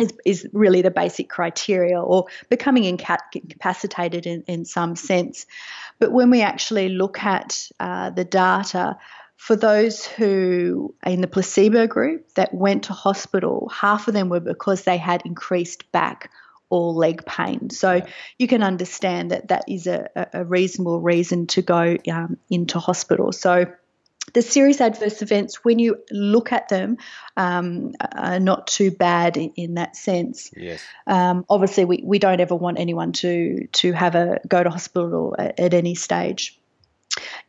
is, 0.00 0.12
is 0.24 0.48
really 0.52 0.82
the 0.82 0.90
basic 0.90 1.28
criteria 1.28 2.00
or 2.00 2.26
becoming 2.48 2.84
incapacitated 2.84 4.26
in, 4.26 4.42
in 4.46 4.64
some 4.64 4.96
sense. 4.96 5.46
But 5.98 6.12
when 6.12 6.30
we 6.30 6.42
actually 6.42 6.90
look 6.90 7.22
at 7.22 7.68
uh, 7.80 8.10
the 8.10 8.24
data, 8.24 8.98
for 9.36 9.56
those 9.56 10.04
who 10.04 10.94
in 11.04 11.20
the 11.20 11.26
placebo 11.26 11.86
group 11.86 12.32
that 12.34 12.54
went 12.54 12.84
to 12.84 12.92
hospital, 12.92 13.70
half 13.74 14.06
of 14.06 14.14
them 14.14 14.28
were 14.28 14.40
because 14.40 14.82
they 14.82 14.98
had 14.98 15.22
increased 15.24 15.90
back 15.92 16.30
or 16.72 16.94
leg 16.94 17.26
pain. 17.26 17.68
So 17.68 17.96
yeah. 17.96 18.06
you 18.38 18.48
can 18.48 18.62
understand 18.62 19.30
that 19.30 19.48
that 19.48 19.64
is 19.68 19.86
a, 19.86 20.08
a 20.32 20.42
reasonable 20.42 21.02
reason 21.02 21.46
to 21.48 21.60
go 21.60 21.98
um, 22.10 22.38
into 22.48 22.78
hospital. 22.78 23.30
So 23.30 23.66
the 24.32 24.40
serious 24.40 24.80
adverse 24.80 25.20
events, 25.20 25.62
when 25.62 25.78
you 25.78 25.98
look 26.10 26.50
at 26.50 26.70
them, 26.70 26.96
um, 27.36 27.92
are 28.00 28.40
not 28.40 28.68
too 28.68 28.90
bad 28.90 29.36
in, 29.36 29.50
in 29.50 29.74
that 29.74 29.96
sense. 29.96 30.50
Yes. 30.56 30.82
Um, 31.06 31.44
obviously, 31.50 31.84
we, 31.84 32.02
we 32.02 32.18
don't 32.18 32.40
ever 32.40 32.56
want 32.56 32.78
anyone 32.78 33.12
to 33.12 33.66
to 33.72 33.92
have 33.92 34.14
a 34.14 34.40
go 34.48 34.62
to 34.62 34.70
hospital 34.70 35.36
at, 35.38 35.60
at 35.60 35.74
any 35.74 35.94
stage. 35.94 36.58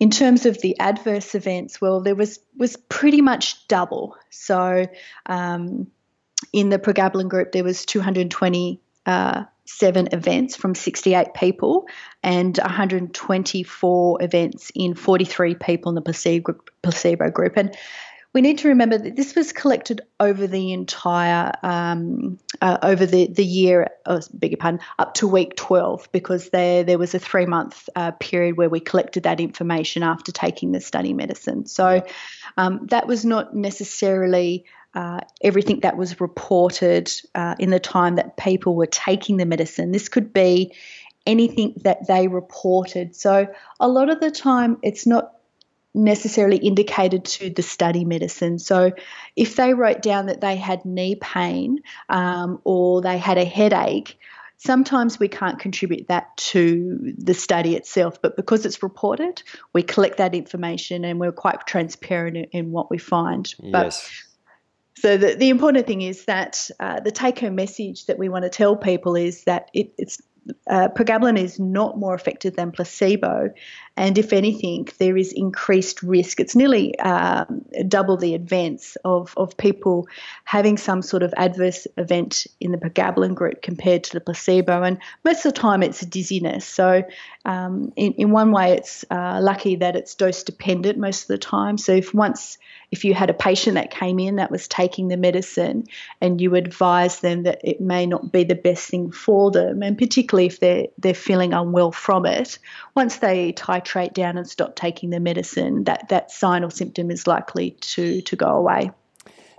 In 0.02 0.10
terms 0.10 0.46
of 0.46 0.60
the 0.60 0.78
adverse 0.80 1.34
events, 1.34 1.80
well, 1.80 2.02
there 2.02 2.16
was 2.16 2.40
was 2.58 2.76
pretty 2.76 3.22
much 3.22 3.70
double. 3.70 4.18
So, 4.32 4.88
um, 5.28 5.88
in 6.52 6.70
the 6.70 6.80
pregabalin 6.80 7.30
group, 7.30 7.54
there 7.54 7.64
was 7.64 7.86
220 7.86 8.82
uh, 9.06 9.44
seven 9.66 10.10
events 10.12 10.56
from 10.56 10.76
68 10.76 11.34
people 11.34 11.88
and 12.22 12.58
124 12.58 14.24
events 14.24 14.72
in 14.76 14.94
43 14.94 15.56
people 15.56 15.90
in 15.90 15.96
the 15.96 16.02
placebo, 16.02 16.56
placebo 16.82 17.30
group. 17.30 17.54
And 17.58 17.76
we 18.34 18.42
need 18.42 18.58
to 18.60 18.70
remember 18.70 18.98
that 18.98 19.16
this 19.16 19.36
was 19.36 19.54
collected 19.54 20.02
over 20.20 20.48
the 20.48 20.74
entire 20.74 21.52
um, 21.62 22.40
uh, 22.62 22.80
over 22.82 23.06
the 23.06 23.28
the 23.28 23.46
year. 23.46 23.90
Oh, 24.08 24.22
beg 24.34 24.52
your 24.52 24.58
pardon, 24.58 24.80
up 24.98 25.14
to 25.16 25.28
week 25.28 25.56
12, 25.56 26.12
because 26.12 26.50
there 26.50 26.84
there 26.84 26.98
was 26.98 27.14
a 27.14 27.20
three 27.20 27.46
month 27.46 27.88
uh, 27.96 28.12
period 28.12 28.58
where 28.58 28.70
we 28.70 28.80
collected 28.80 29.24
that 29.24 29.40
information 29.40 30.02
after 30.02 30.32
taking 30.32 30.72
the 30.72 30.82
study 30.82 31.14
medicine. 31.14 31.68
So 31.68 32.04
um, 32.58 32.88
that 32.88 33.06
was 33.06 33.24
not 33.24 33.56
necessarily 33.56 34.66
uh, 34.94 35.22
everything 35.42 35.80
that 35.82 35.98
was 35.98 36.22
reported 36.22 37.12
uh, 37.34 37.56
in 37.60 37.70
the 37.70 37.80
time 37.80 38.16
that 38.16 38.38
people 38.38 38.76
were 38.76 38.86
taking 38.86 39.38
the 39.38 39.46
medicine. 39.46 39.92
This 39.92 40.10
could 40.10 40.34
be 40.34 40.74
anything 41.26 41.74
that 41.84 42.08
they 42.08 42.28
reported. 42.28 43.16
So, 43.16 43.48
a 43.80 43.88
lot 43.88 44.10
of 44.10 44.20
the 44.20 44.32
time, 44.32 44.78
it's 44.84 45.08
not 45.08 45.32
necessarily 45.96 46.58
indicated 46.58 47.26
to 47.26 47.50
the 47.50 47.62
study 47.62 48.06
medicine. 48.06 48.60
So, 48.60 48.92
if 49.36 49.56
they 49.56 49.74
wrote 49.74 50.02
down 50.02 50.28
that 50.28 50.42
they 50.42 50.56
had 50.56 50.86
knee 50.86 51.16
pain 51.16 51.80
um, 52.10 52.62
or 52.64 53.02
they 53.02 53.18
had 53.18 53.38
a 53.38 53.46
headache, 53.46 54.20
sometimes 54.58 55.20
we 55.20 55.28
can't 55.28 55.60
contribute 55.60 56.08
that 56.08 56.36
to 56.38 57.14
the 57.18 57.34
study 57.34 57.76
itself, 57.76 58.22
but 58.22 58.38
because 58.38 58.66
it's 58.66 58.82
reported, 58.82 59.44
we 59.74 59.84
collect 59.84 60.18
that 60.18 60.34
information 60.34 61.04
and 61.04 61.20
we're 61.20 61.32
quite 61.32 61.66
transparent 61.68 62.50
in, 62.52 62.72
what 62.72 62.90
we 62.90 62.98
find. 62.98 63.54
Yes. 63.60 63.72
But 63.72 64.33
so 64.96 65.18
the, 65.18 65.36
the 65.36 65.50
important 65.50 65.88
thing 65.88 66.02
is 66.02 66.26
that 66.26 66.70
uh, 66.80 67.00
the 67.00 67.12
take 67.12 67.40
home 67.40 67.56
message 67.56 68.06
that 68.06 68.18
we 68.18 68.30
want 68.30 68.44
to 68.44 68.50
tell 68.50 68.76
people 68.76 69.16
is 69.16 69.44
that 69.46 69.70
it, 69.74 69.94
it's 69.98 70.22
uh, 70.68 70.90
pregabalin 70.90 71.38
is 71.38 71.60
not 71.60 71.98
more 71.98 72.14
effective 72.14 72.56
than 72.56 72.72
placebo, 72.72 73.54
and 73.96 74.18
if 74.18 74.34
anything, 74.34 74.88
there 74.98 75.16
is 75.16 75.32
increased 75.32 76.02
risk. 76.04 76.40
It's 76.40 76.56
nearly 76.56 76.98
um, 77.00 77.64
double 77.88 78.18
the 78.18 78.34
events 78.34 78.98
of, 79.06 79.34
of 79.38 79.56
people 79.56 80.08
having 80.44 80.78
some 80.78 81.02
sort 81.02 81.24
of 81.24 81.34
adverse 81.38 81.88
event 81.98 82.48
in 82.60 82.72
the 82.72 82.78
pregabalin 82.78 83.36
group 83.36 83.62
compared 83.62 84.04
to 84.06 84.14
the 84.14 84.22
placebo, 84.22 84.84
and 84.84 84.98
most 85.24 85.46
of 85.46 85.54
the 85.54 85.60
time 85.60 85.84
it's 85.84 86.02
dizziness. 86.02 86.66
So, 86.66 87.04
um, 87.46 87.94
in, 87.96 88.14
in 88.14 88.32
one 88.32 88.52
way, 88.52 88.74
it's 88.74 89.06
uh, 89.12 89.40
lucky 89.42 89.76
that 89.78 89.96
it's 89.96 90.16
dose 90.16 90.44
dependent 90.44 90.98
most 90.98 91.24
of 91.24 91.28
the 91.28 91.38
time. 91.38 91.78
So, 91.78 91.94
if 91.94 92.14
once 92.14 92.58
if 92.94 93.04
you 93.04 93.16
had 93.16 93.32
a 93.32 93.34
patient 93.34 93.74
that 93.74 93.90
came 93.90 94.20
in 94.20 94.36
that 94.36 94.52
was 94.52 94.68
taking 94.68 95.08
the 95.08 95.18
medicine 95.18 95.86
and 96.22 96.40
you 96.40 96.54
advise 96.54 97.22
them 97.22 97.42
that 97.42 97.60
it 97.64 97.82
may 97.82 98.06
not 98.06 98.32
be 98.32 98.44
the 98.44 98.54
best 98.54 98.88
thing 98.88 99.12
for 99.12 99.50
them, 99.50 99.82
and 99.82 99.98
particularly 99.98 100.33
if 100.40 100.60
they're 100.60 100.88
they're 100.98 101.14
feeling 101.14 101.54
unwell 101.54 101.92
from 101.92 102.26
it, 102.26 102.60
once 102.96 103.18
they 103.18 103.54
titrate 103.54 104.14
down 104.14 104.38
and 104.38 104.48
stop 104.48 104.76
taking 104.76 105.10
the 105.10 105.20
medicine, 105.20 105.84
that 105.86 106.10
that 106.10 106.32
sign 106.32 106.64
or 106.64 106.72
symptom 106.72 107.12
is 107.12 107.28
likely 107.28 107.72
to 107.82 108.22
to 108.22 108.36
go 108.36 108.48
away. 108.48 108.92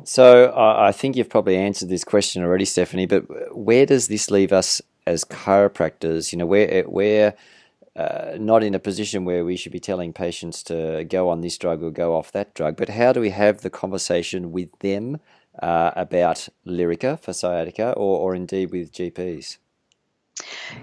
So 0.04 0.52
uh, 0.54 0.76
I 0.78 0.92
think 0.92 1.16
you've 1.16 1.30
probably 1.30 1.56
answered 1.56 1.88
this 1.88 2.04
question 2.04 2.42
already, 2.42 2.64
Stephanie. 2.64 3.06
But 3.06 3.56
where 3.56 3.86
does 3.86 4.08
this 4.08 4.30
leave 4.30 4.52
us 4.52 4.82
as 5.06 5.24
chiropractors? 5.24 6.32
You 6.32 6.38
know, 6.38 6.46
where 6.46 6.82
where 6.84 7.34
uh, 7.96 8.36
not 8.38 8.64
in 8.64 8.74
a 8.74 8.78
position 8.78 9.24
where 9.24 9.44
we 9.44 9.56
should 9.56 9.72
be 9.72 9.80
telling 9.80 10.12
patients 10.12 10.62
to 10.64 11.04
go 11.04 11.28
on 11.28 11.40
this 11.40 11.56
drug 11.56 11.82
or 11.82 11.90
go 11.90 12.16
off 12.16 12.32
that 12.32 12.54
drug, 12.54 12.76
but 12.76 12.88
how 12.88 13.12
do 13.12 13.20
we 13.20 13.30
have 13.30 13.60
the 13.60 13.70
conversation 13.70 14.50
with 14.50 14.76
them 14.80 15.20
uh, 15.62 15.92
about 15.94 16.48
Lyrica 16.66 17.20
for 17.20 17.32
sciatica 17.32 17.92
or, 17.92 18.18
or 18.18 18.34
indeed 18.34 18.72
with 18.72 18.92
GPs? 18.92 19.58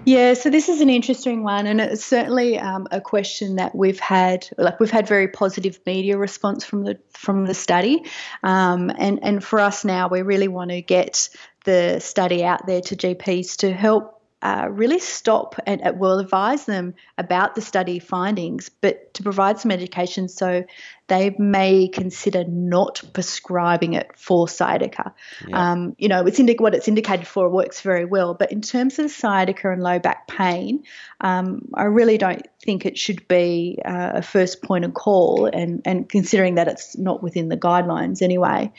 Yeah, 0.04 0.34
so 0.34 0.50
this 0.50 0.68
is 0.68 0.80
an 0.80 0.88
interesting 0.88 1.42
one, 1.42 1.66
and 1.66 1.80
it's 1.80 2.04
certainly 2.04 2.58
um, 2.58 2.88
a 2.90 3.00
question 3.00 3.56
that 3.56 3.74
we've 3.74 4.00
had. 4.00 4.48
Like 4.56 4.80
we've 4.80 4.90
had 4.90 5.06
very 5.06 5.28
positive 5.28 5.78
media 5.84 6.16
response 6.16 6.64
from 6.64 6.84
the 6.84 6.98
from 7.10 7.46
the 7.46 7.54
study, 7.54 8.04
um, 8.42 8.90
and 8.90 9.20
and 9.22 9.44
for 9.44 9.60
us 9.60 9.84
now, 9.84 10.08
we 10.08 10.22
really 10.22 10.48
want 10.48 10.70
to 10.70 10.80
get 10.80 11.28
the 11.64 12.00
study 12.00 12.44
out 12.44 12.66
there 12.66 12.80
to 12.80 12.96
GPs 12.96 13.58
to 13.58 13.72
help 13.72 14.21
uh, 14.42 14.68
really 14.70 14.98
stop 14.98 15.54
and 15.66 15.80
uh, 15.82 15.92
will 15.96 16.18
advise 16.18 16.66
them 16.66 16.94
about 17.16 17.54
the 17.54 17.60
study 17.60 17.98
findings, 18.00 18.68
but 18.68 19.14
to 19.14 19.22
provide 19.22 19.60
some 19.60 19.70
education 19.70 20.28
so 20.28 20.64
they 21.06 21.34
may 21.38 21.88
consider 21.88 22.44
not 22.44 23.02
prescribing 23.12 23.92
it 23.94 24.10
for 24.16 24.48
sciatica. 24.48 25.14
Yeah. 25.46 25.72
Um, 25.72 25.94
you 25.98 26.08
know, 26.08 26.26
it's 26.26 26.40
indi- 26.40 26.56
what 26.58 26.74
it's 26.74 26.88
indicated 26.88 27.26
for 27.26 27.48
works 27.48 27.82
very 27.82 28.04
well, 28.04 28.34
but 28.34 28.50
in 28.50 28.62
terms 28.62 28.98
of 28.98 29.10
sciatica 29.10 29.70
and 29.70 29.82
low 29.82 29.98
back 29.98 30.26
pain, 30.26 30.84
um, 31.20 31.68
I 31.74 31.84
really 31.84 32.18
don't 32.18 32.46
think 32.64 32.86
it 32.86 32.98
should 32.98 33.28
be 33.28 33.78
uh, 33.84 34.12
a 34.14 34.22
first 34.22 34.62
point 34.62 34.84
of 34.84 34.94
call, 34.94 35.46
and, 35.46 35.82
and 35.84 36.08
considering 36.08 36.54
that 36.54 36.66
it's 36.68 36.96
not 36.96 37.22
within 37.22 37.48
the 37.48 37.56
guidelines 37.56 38.22
anyway. 38.22 38.72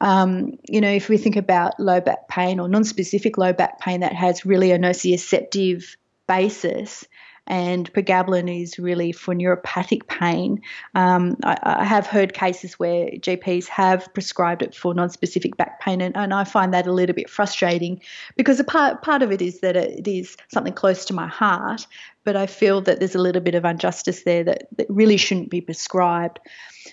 Um, 0.00 0.58
you 0.68 0.80
know, 0.80 0.90
if 0.90 1.08
we 1.08 1.18
think 1.18 1.36
about 1.36 1.78
low 1.78 2.00
back 2.00 2.28
pain 2.28 2.58
or 2.58 2.68
non-specific 2.68 3.36
low 3.36 3.52
back 3.52 3.80
pain 3.80 4.00
that 4.00 4.14
has 4.14 4.46
really 4.46 4.72
a 4.72 4.78
nociceptive 4.78 5.96
basis, 6.26 7.04
and 7.50 7.92
pregabalin 7.92 8.62
is 8.62 8.78
really 8.78 9.10
for 9.10 9.34
neuropathic 9.34 10.06
pain. 10.06 10.62
Um, 10.94 11.36
I, 11.42 11.58
I, 11.62 11.84
have 11.84 12.06
heard 12.06 12.32
cases 12.32 12.78
where 12.78 13.10
GPs 13.10 13.66
have 13.66 14.12
prescribed 14.14 14.62
it 14.62 14.72
for 14.72 14.94
non-specific 14.94 15.56
back 15.56 15.80
pain, 15.80 16.00
and, 16.00 16.16
and 16.16 16.32
I 16.32 16.44
find 16.44 16.72
that 16.74 16.86
a 16.86 16.92
little 16.92 17.14
bit 17.14 17.28
frustrating 17.28 18.00
because 18.36 18.60
a 18.60 18.64
part 18.64 19.02
part 19.02 19.22
of 19.22 19.32
it 19.32 19.42
is 19.42 19.60
that 19.60 19.76
it 19.76 20.06
is 20.06 20.36
something 20.52 20.72
close 20.72 21.04
to 21.06 21.12
my 21.12 21.26
heart, 21.26 21.88
but 22.24 22.36
I 22.36 22.46
feel 22.46 22.82
that 22.82 23.00
there's 23.00 23.16
a 23.16 23.20
little 23.20 23.42
bit 23.42 23.56
of 23.56 23.64
injustice 23.64 24.22
there 24.22 24.44
that, 24.44 24.68
that 24.76 24.86
really 24.88 25.16
shouldn't 25.16 25.50
be 25.50 25.60
prescribed. 25.60 26.38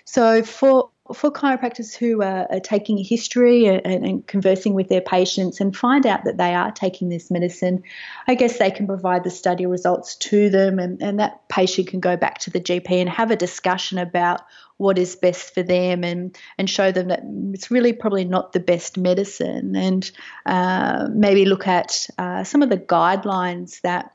So 0.06 0.42
for 0.42 0.90
for 1.14 1.32
chiropractors 1.32 1.96
who 1.96 2.22
are, 2.22 2.48
are 2.52 2.60
taking 2.60 3.00
a 3.00 3.04
history 3.04 3.66
and, 3.66 3.86
and, 3.86 4.28
conversing 4.28 4.74
with 4.74 4.90
their 4.90 5.02
patients 5.02 5.60
and 5.60 5.76
find 5.76 6.06
out 6.06 6.24
that 6.26 6.38
they 6.38 6.54
are 6.54 6.72
taking 6.72 7.10
this 7.10 7.32
medicine, 7.32 7.84
I 8.28 8.36
guess 8.36 8.58
they 8.58 8.72
can 8.72 8.88
provide 8.88 9.24
the 9.24 9.30
study 9.30 9.66
results 9.66 10.16
to 10.16 10.50
them, 10.50 10.80
and, 10.80 11.02
and 11.02 11.20
that 11.20 11.48
patient 11.50 11.88
can 11.88 12.00
go 12.00 12.18
back 12.18 12.40
to 12.40 12.50
the 12.50 12.60
GP 12.60 12.92
and 12.92 13.10
have 13.10 13.32
a 13.32 13.36
discussion 13.36 13.98
about 13.98 14.42
what 14.78 14.98
is 14.98 15.16
best 15.16 15.54
for 15.54 15.64
them 15.64 16.04
and, 16.04 16.38
and 16.58 16.70
show 16.70 16.92
them 16.92 17.08
that 17.08 17.22
it's 17.54 17.72
really 17.72 17.94
probably 17.94 18.26
not 18.26 18.54
the 18.54 18.60
best 18.60 18.98
medicine, 18.98 19.76
and 19.76 20.12
uh, 20.46 21.08
maybe 21.12 21.46
look 21.46 21.68
at 21.68 22.08
uh, 22.18 22.44
some 22.44 22.62
of 22.62 22.70
the 22.70 22.78
guidelines 22.78 23.82
that 23.82 24.14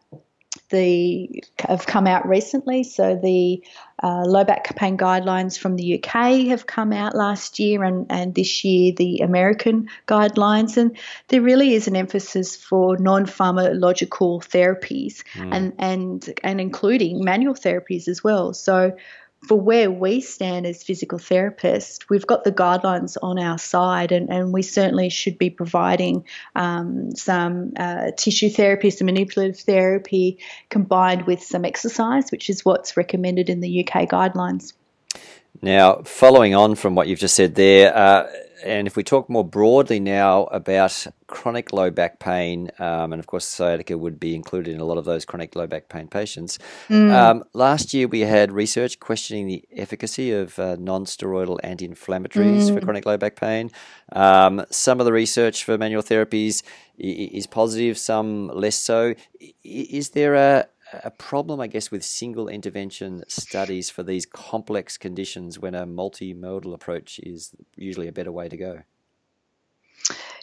the 0.73 1.45
have 1.61 1.87
come 1.87 2.09
out 2.09 2.29
recently. 2.29 2.83
So 2.83 3.15
the 3.15 3.63
uh, 4.03 4.25
low 4.25 4.43
back 4.43 4.75
pain 4.75 4.99
guidelines 4.99 5.57
from 5.57 5.77
the 5.77 6.03
UK 6.03 6.49
have 6.49 6.67
come 6.67 6.93
out 6.93 7.15
last 7.15 7.61
year, 7.61 7.85
and, 7.85 8.07
and 8.11 8.35
this 8.35 8.65
year 8.65 8.93
the 8.97 9.19
American 9.19 9.89
guidelines. 10.09 10.77
And 10.77 10.97
there 11.29 11.43
really 11.43 11.75
is 11.75 11.87
an 11.87 11.95
emphasis 11.95 12.57
for 12.57 12.97
non-pharmacological 12.97 14.43
therapies, 14.49 15.23
mm. 15.35 15.55
and 15.55 15.73
and 15.79 16.41
and 16.43 16.61
including 16.61 17.23
manual 17.23 17.55
therapies 17.55 18.09
as 18.09 18.25
well. 18.25 18.53
So 18.53 18.97
for 19.47 19.61
where 19.61 19.91
we 19.91 20.21
stand 20.21 20.67
as 20.67 20.83
physical 20.83 21.19
therapists, 21.19 22.09
we've 22.09 22.27
got 22.27 22.45
the 22.45 22.53
guidelines 22.53 23.17
on 23.23 23.39
our 23.39 23.59
side, 23.59 24.13
and, 24.13 24.31
and 24.31 24.53
we 24.53 24.63
certainly 24.63 25.09
should 25.09 25.37
be 25.37 25.51
providing 25.51 26.25
um, 26.55 27.15
some 27.17 27.73
uh, 27.77 28.13
tissue 28.17 28.51
therapy, 28.51 28.91
some 28.91 29.07
manipulative 29.07 29.59
therapy 29.61 30.39
combined 30.69 31.27
with 31.27 31.43
some 31.43 31.65
exercise, 31.65 32.31
which 32.31 32.49
is 32.49 32.65
what's 32.65 32.97
recommended 32.97 33.51
in 33.51 33.61
the 33.61 33.85
UK 33.85 34.09
guidelines. 34.09 34.75
Now, 35.61 36.03
following 36.05 36.55
on 36.55 36.77
from 36.77 36.95
what 36.95 37.09
you've 37.09 37.19
just 37.19 37.35
said 37.35 37.55
there, 37.57 37.97
uh, 37.97 38.27
and 38.65 38.87
if 38.87 38.97
we 38.97 39.03
talk 39.03 39.29
more 39.29 39.45
broadly 39.45 40.01
now 40.01 40.45
about 40.45 41.07
chronic 41.27 41.73
low 41.73 41.91
back 41.91 42.19
pain, 42.19 42.71
um, 42.79 43.13
and 43.13 43.21
of 43.21 43.27
course 43.27 43.45
sciatica 43.45 43.97
would 43.97 44.21
be 44.21 44.35
included 44.35 44.75
in 44.75 44.81
a 44.81 44.85
lot 44.85 44.99
of 44.99 45.05
those 45.05 45.25
chronic 45.25 45.55
low 45.57 45.67
back 45.67 45.89
pain 45.89 46.09
patients. 46.09 46.59
Mm. 46.89 47.13
Um, 47.13 47.45
last 47.53 47.95
year 47.95 48.09
we 48.09 48.21
had 48.21 48.53
research 48.53 49.01
questioning 49.01 49.47
the 49.47 49.65
efficacy 49.77 50.33
of 50.33 50.59
uh, 50.59 50.77
non-steroidal 50.79 51.59
anti-inflammatories 51.63 52.71
mm. 52.71 52.75
for 52.75 52.81
chronic 52.81 53.07
low 53.07 53.17
back 53.17 53.37
pain. 53.37 53.71
Um, 54.13 54.65
some 54.71 55.01
of 55.01 55.07
the 55.07 55.13
research 55.13 55.65
for 55.65 55.79
manual 55.79 56.03
therapies 56.03 56.63
is 56.99 57.47
positive, 57.47 57.99
some 57.99 58.49
less 58.49 58.77
so. 58.77 59.15
Is 59.65 60.11
there 60.11 60.35
a 60.35 60.67
a 61.05 61.11
problem, 61.11 61.61
I 61.61 61.67
guess, 61.67 61.91
with 61.91 62.05
single 62.05 62.49
intervention 62.49 63.25
studies 63.29 63.91
for 63.91 64.03
these 64.03 64.27
complex 64.27 64.97
conditions 64.97 65.59
when 65.59 65.75
a 65.75 65.87
multimodal 65.87 66.75
approach 66.75 67.19
is 67.21 67.53
usually 67.77 68.09
a 68.09 68.13
better 68.13 68.33
way 68.33 68.49
to 68.49 68.57
go? 68.57 68.83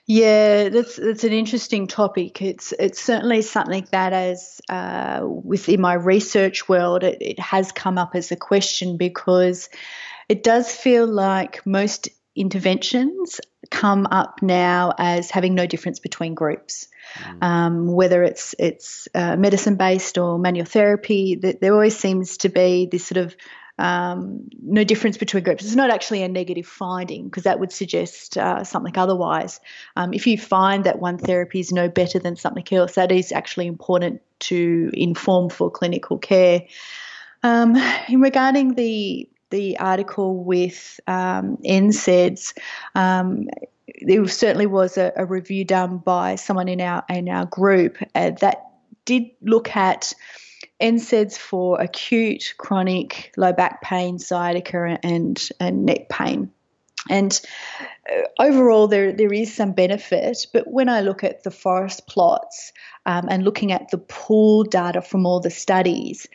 Yeah, 0.05 0.69
that's 0.69 0.95
that's 0.95 1.23
an 1.23 1.33
interesting 1.33 1.85
topic. 1.85 2.41
It's 2.41 2.73
it's 2.79 2.99
certainly 2.99 3.43
something 3.43 3.87
that, 3.91 4.11
as 4.11 4.59
uh, 4.67 5.21
within 5.23 5.81
my 5.81 5.93
research 5.93 6.67
world, 6.67 7.03
it, 7.03 7.21
it 7.21 7.39
has 7.39 7.71
come 7.71 7.99
up 7.99 8.15
as 8.15 8.31
a 8.31 8.35
question 8.35 8.97
because 8.97 9.69
it 10.27 10.43
does 10.43 10.71
feel 10.75 11.05
like 11.05 11.63
most 11.65 12.09
interventions 12.35 13.41
come 13.69 14.07
up 14.09 14.41
now 14.41 14.93
as 14.97 15.29
having 15.29 15.55
no 15.55 15.65
difference 15.65 15.99
between 15.99 16.33
groups. 16.33 16.87
Mm. 17.15 17.43
Um, 17.43 17.87
whether 17.87 18.23
it's 18.23 18.55
it's 18.59 19.07
uh, 19.15 19.35
medicine 19.35 19.75
based 19.75 20.17
or 20.17 20.37
manual 20.37 20.65
therapy, 20.65 21.35
that 21.35 21.59
there 21.59 21.73
always 21.73 21.97
seems 21.97 22.37
to 22.37 22.49
be 22.49 22.87
this 22.91 23.05
sort 23.05 23.17
of 23.17 23.35
um, 23.79 24.49
no 24.61 24.83
difference 24.83 25.17
between 25.17 25.43
groups. 25.43 25.63
It's 25.63 25.75
not 25.75 25.89
actually 25.89 26.21
a 26.23 26.27
negative 26.27 26.67
finding 26.67 27.25
because 27.25 27.43
that 27.43 27.59
would 27.61 27.71
suggest 27.71 28.37
uh, 28.37 28.65
something 28.65 28.97
otherwise. 28.97 29.61
Um, 29.95 30.13
if 30.13 30.27
you 30.27 30.37
find 30.37 30.83
that 30.83 30.99
one 30.99 31.17
therapy 31.17 31.61
is 31.61 31.71
no 31.71 31.87
better 31.87 32.19
than 32.19 32.35
something 32.35 32.65
else, 32.71 32.95
that 32.95 33.11
is 33.11 33.31
actually 33.31 33.67
important 33.67 34.21
to 34.39 34.91
inform 34.93 35.49
for 35.49 35.71
clinical 35.71 36.17
care. 36.17 36.63
Um, 37.41 37.77
regarding 38.13 38.73
the 38.73 39.29
the 39.49 39.79
article 39.79 40.43
with 40.43 40.99
um, 41.07 41.57
NSAIDs, 41.57 42.53
um, 42.95 43.47
there 44.01 44.27
certainly 44.27 44.67
was 44.67 44.97
a, 44.97 45.11
a, 45.15 45.25
review 45.25 45.65
done 45.65 45.97
by 45.97 46.35
someone 46.35 46.67
in 46.67 46.79
our 46.79 47.03
in 47.09 47.27
our 47.27 47.45
group 47.45 47.97
uh, 48.15 48.31
that 48.41 48.65
did 49.05 49.23
look 49.41 49.75
at 49.75 50.13
NSAIDs 50.79 51.37
for 51.37 51.81
acute, 51.81 52.53
chronic, 52.57 53.33
low 53.35 53.51
back 53.51 53.81
pain, 53.81 54.19
sciatica, 54.19 54.97
and 55.03 55.49
and 55.59 55.85
neck 55.85 56.09
pain. 56.09 56.51
And 57.09 57.39
uh, 58.11 58.43
overall, 58.43 58.87
there 58.87 59.11
there 59.11 59.33
is 59.33 59.53
some 59.53 59.73
benefit. 59.73 60.47
But 60.53 60.67
when 60.67 60.89
I 60.89 61.01
look 61.01 61.23
at 61.23 61.43
the 61.43 61.51
forest 61.51 62.07
plots 62.07 62.71
um, 63.05 63.27
and 63.29 63.43
looking 63.43 63.71
at 63.71 63.89
the 63.89 63.97
pool 63.97 64.63
data 64.63 65.01
from 65.01 65.25
all 65.25 65.39
the 65.39 65.49
studies, 65.49 66.27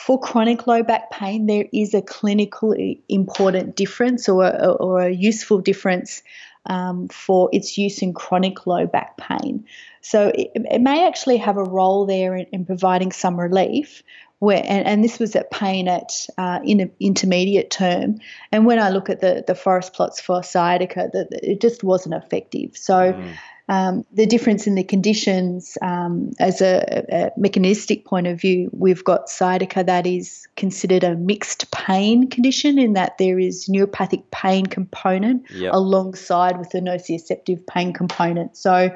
for 0.00 0.18
chronic 0.18 0.66
low 0.66 0.82
back 0.82 1.10
pain, 1.10 1.44
there 1.44 1.66
is 1.74 1.92
a 1.92 2.00
clinically 2.00 3.00
important 3.10 3.76
difference 3.76 4.30
or, 4.30 4.46
or 4.80 5.02
a 5.02 5.10
useful 5.10 5.58
difference 5.58 6.22
um, 6.64 7.08
for 7.08 7.50
its 7.52 7.76
use 7.76 8.00
in 8.00 8.14
chronic 8.14 8.66
low 8.66 8.86
back 8.86 9.18
pain. 9.18 9.66
So 10.00 10.28
it, 10.28 10.52
it 10.54 10.80
may 10.80 11.06
actually 11.06 11.36
have 11.36 11.58
a 11.58 11.64
role 11.64 12.06
there 12.06 12.34
in, 12.34 12.46
in 12.50 12.64
providing 12.64 13.12
some 13.12 13.38
relief. 13.38 14.02
Where, 14.38 14.62
and, 14.64 14.86
and, 14.86 15.04
this 15.04 15.18
was 15.18 15.36
at 15.36 15.50
pain 15.50 15.86
at 15.86 16.26
uh, 16.38 16.60
in 16.64 16.80
an 16.80 16.92
intermediate 16.98 17.70
term. 17.70 18.20
And 18.50 18.64
when 18.64 18.78
I 18.78 18.88
look 18.88 19.10
at 19.10 19.20
the, 19.20 19.44
the 19.46 19.54
forest 19.54 19.92
plots 19.92 20.18
for 20.18 20.42
sciatica, 20.42 21.10
the, 21.12 21.28
it 21.42 21.60
just 21.60 21.84
wasn't 21.84 22.14
effective. 22.14 22.74
So 22.74 23.12
mm 23.12 23.36
um, 23.70 24.04
the 24.12 24.26
difference 24.26 24.66
in 24.66 24.74
the 24.74 24.82
conditions 24.82 25.78
um, 25.80 26.32
as 26.40 26.60
a, 26.60 27.06
a, 27.12 27.30
mechanistic 27.36 28.04
point 28.04 28.26
of 28.26 28.40
view, 28.40 28.68
we've 28.72 29.04
got 29.04 29.28
sciatica 29.28 29.84
that 29.84 30.08
is 30.08 30.48
considered 30.56 31.04
a 31.04 31.14
mixed 31.14 31.70
pain 31.70 32.28
condition 32.28 32.80
in 32.80 32.94
that 32.94 33.16
there 33.18 33.38
is 33.38 33.68
neuropathic 33.68 34.24
pain 34.32 34.66
component 34.66 35.48
yep. 35.52 35.72
alongside 35.72 36.58
with 36.58 36.70
the 36.70 36.80
nociceptive 36.80 37.64
pain 37.68 37.92
component. 37.92 38.56
So 38.56 38.90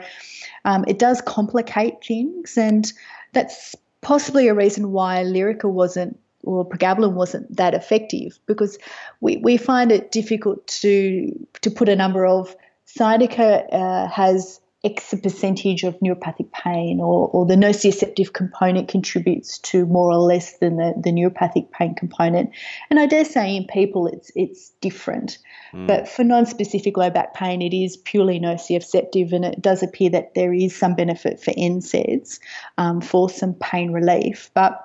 um, 0.65 0.85
it 0.89 0.99
does 0.99 1.21
complicate 1.21 2.05
things, 2.05 2.59
and 2.59 2.93
that's 3.33 3.77
possibly 4.01 4.49
a 4.49 4.55
reason 4.55 4.91
why 4.91 5.23
Lyrica 5.23 5.71
wasn't 5.71 6.19
or 6.43 6.69
pregabalin 6.69 7.13
wasn't 7.13 7.57
that 7.57 7.75
effective 7.75 8.41
because 8.47 8.77
we, 9.21 9.37
we 9.37 9.57
find 9.57 9.93
it 9.93 10.11
difficult 10.11 10.67
to 10.67 11.31
to 11.63 11.71
put 11.71 11.89
a 11.89 11.95
number 11.95 12.27
of 12.27 12.55
sciatica 12.87 13.65
uh, 13.73 14.09
has 14.09 14.61
X 14.85 15.15
percentage 15.23 15.83
of 15.83 15.99
neuropathic 16.01 16.53
pain 16.53 17.01
or, 17.01 17.29
or 17.29 17.47
the 17.47 17.55
nociceptive 17.55 18.33
component 18.33 18.89
contributes 18.89 19.59
to 19.59 19.87
more 19.87 20.11
or 20.11 20.19
less 20.19 20.59
than 20.59 20.77
the, 20.77 20.93
the 21.03 21.11
neuropathic 21.11 21.71
pain 21.71 21.95
component. 21.95 22.51
And 22.91 23.01
I 23.01 23.07
dare 23.07 23.25
say 23.25 23.57
in 23.57 23.67
people 23.67 24.07
it's 24.07 24.31
it's 24.35 24.71
different. 24.81 25.39
Mm. 25.73 25.87
But 25.87 26.09
for 26.09 26.23
non-specific 26.23 26.97
low 26.97 27.11
back 27.11 27.35
pain, 27.35 27.63
it 27.63 27.75
is 27.75 27.97
purely 27.97 28.39
nociceptive 28.39 29.33
and 29.33 29.45
it 29.45 29.63
does 29.63 29.83
appear 29.83 30.11
that 30.11 30.35
there 30.35 30.53
is 30.53 30.77
some 30.77 30.95
benefit 30.95 31.43
for 31.43 31.53
NSAIDs 31.53 32.39
um, 32.77 33.01
for 33.01 33.31
some 33.31 33.55
pain 33.55 33.91
relief. 33.91 34.51
But 34.55 34.81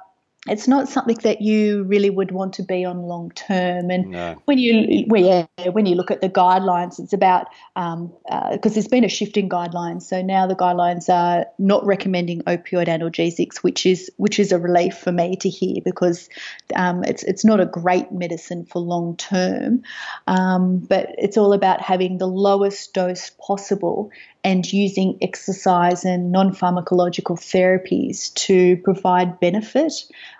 it's 0.47 0.69
not 0.69 0.87
something 0.87 1.17
that 1.23 1.41
you 1.41 1.83
really 1.83 2.09
would 2.09 2.31
want 2.31 2.53
to 2.53 2.63
be 2.63 2.85
on 2.85 3.01
long 3.01 3.29
term. 3.31 3.91
And 3.91 4.11
no. 4.11 4.41
when 4.45 4.57
you 4.57 5.05
well, 5.07 5.21
yeah, 5.21 5.69
when 5.69 5.85
you 5.85 5.95
look 5.95 6.11
at 6.11 6.21
the 6.21 6.29
guidelines, 6.29 6.97
it's 6.97 7.11
about 7.11 7.47
because 7.75 7.95
um, 7.95 8.13
uh, 8.31 8.57
there's 8.61 8.87
been 8.87 9.03
a 9.03 9.09
shift 9.09 9.35
in 9.35 9.49
guidelines. 9.49 10.03
So 10.03 10.21
now 10.21 10.47
the 10.47 10.55
guidelines 10.55 11.09
are 11.09 11.45
not 11.57 11.85
recommending 11.85 12.41
opioid 12.43 12.87
analgesics, 12.87 13.57
which 13.57 13.85
is 13.85 14.09
which 14.15 14.39
is 14.39 14.53
a 14.53 14.59
relief 14.59 14.97
for 14.97 15.11
me 15.11 15.35
to 15.37 15.49
hear 15.49 15.81
because 15.83 16.29
um, 16.73 17.03
it's 17.03 17.23
it's 17.23 17.43
not 17.43 17.59
a 17.59 17.65
great 17.65 18.09
medicine 18.13 18.65
for 18.65 18.79
long 18.79 19.17
term, 19.17 19.83
um, 20.27 20.79
but 20.79 21.13
it's 21.17 21.37
all 21.37 21.51
about 21.51 21.81
having 21.81 22.17
the 22.17 22.27
lowest 22.27 22.93
dose 22.93 23.29
possible 23.45 24.09
and 24.43 24.71
using 24.71 25.17
exercise 25.21 26.05
and 26.05 26.31
non 26.31 26.53
pharmacological 26.53 27.37
therapies 27.37 28.33
to 28.35 28.77
provide 28.77 29.39
benefit 29.39 29.93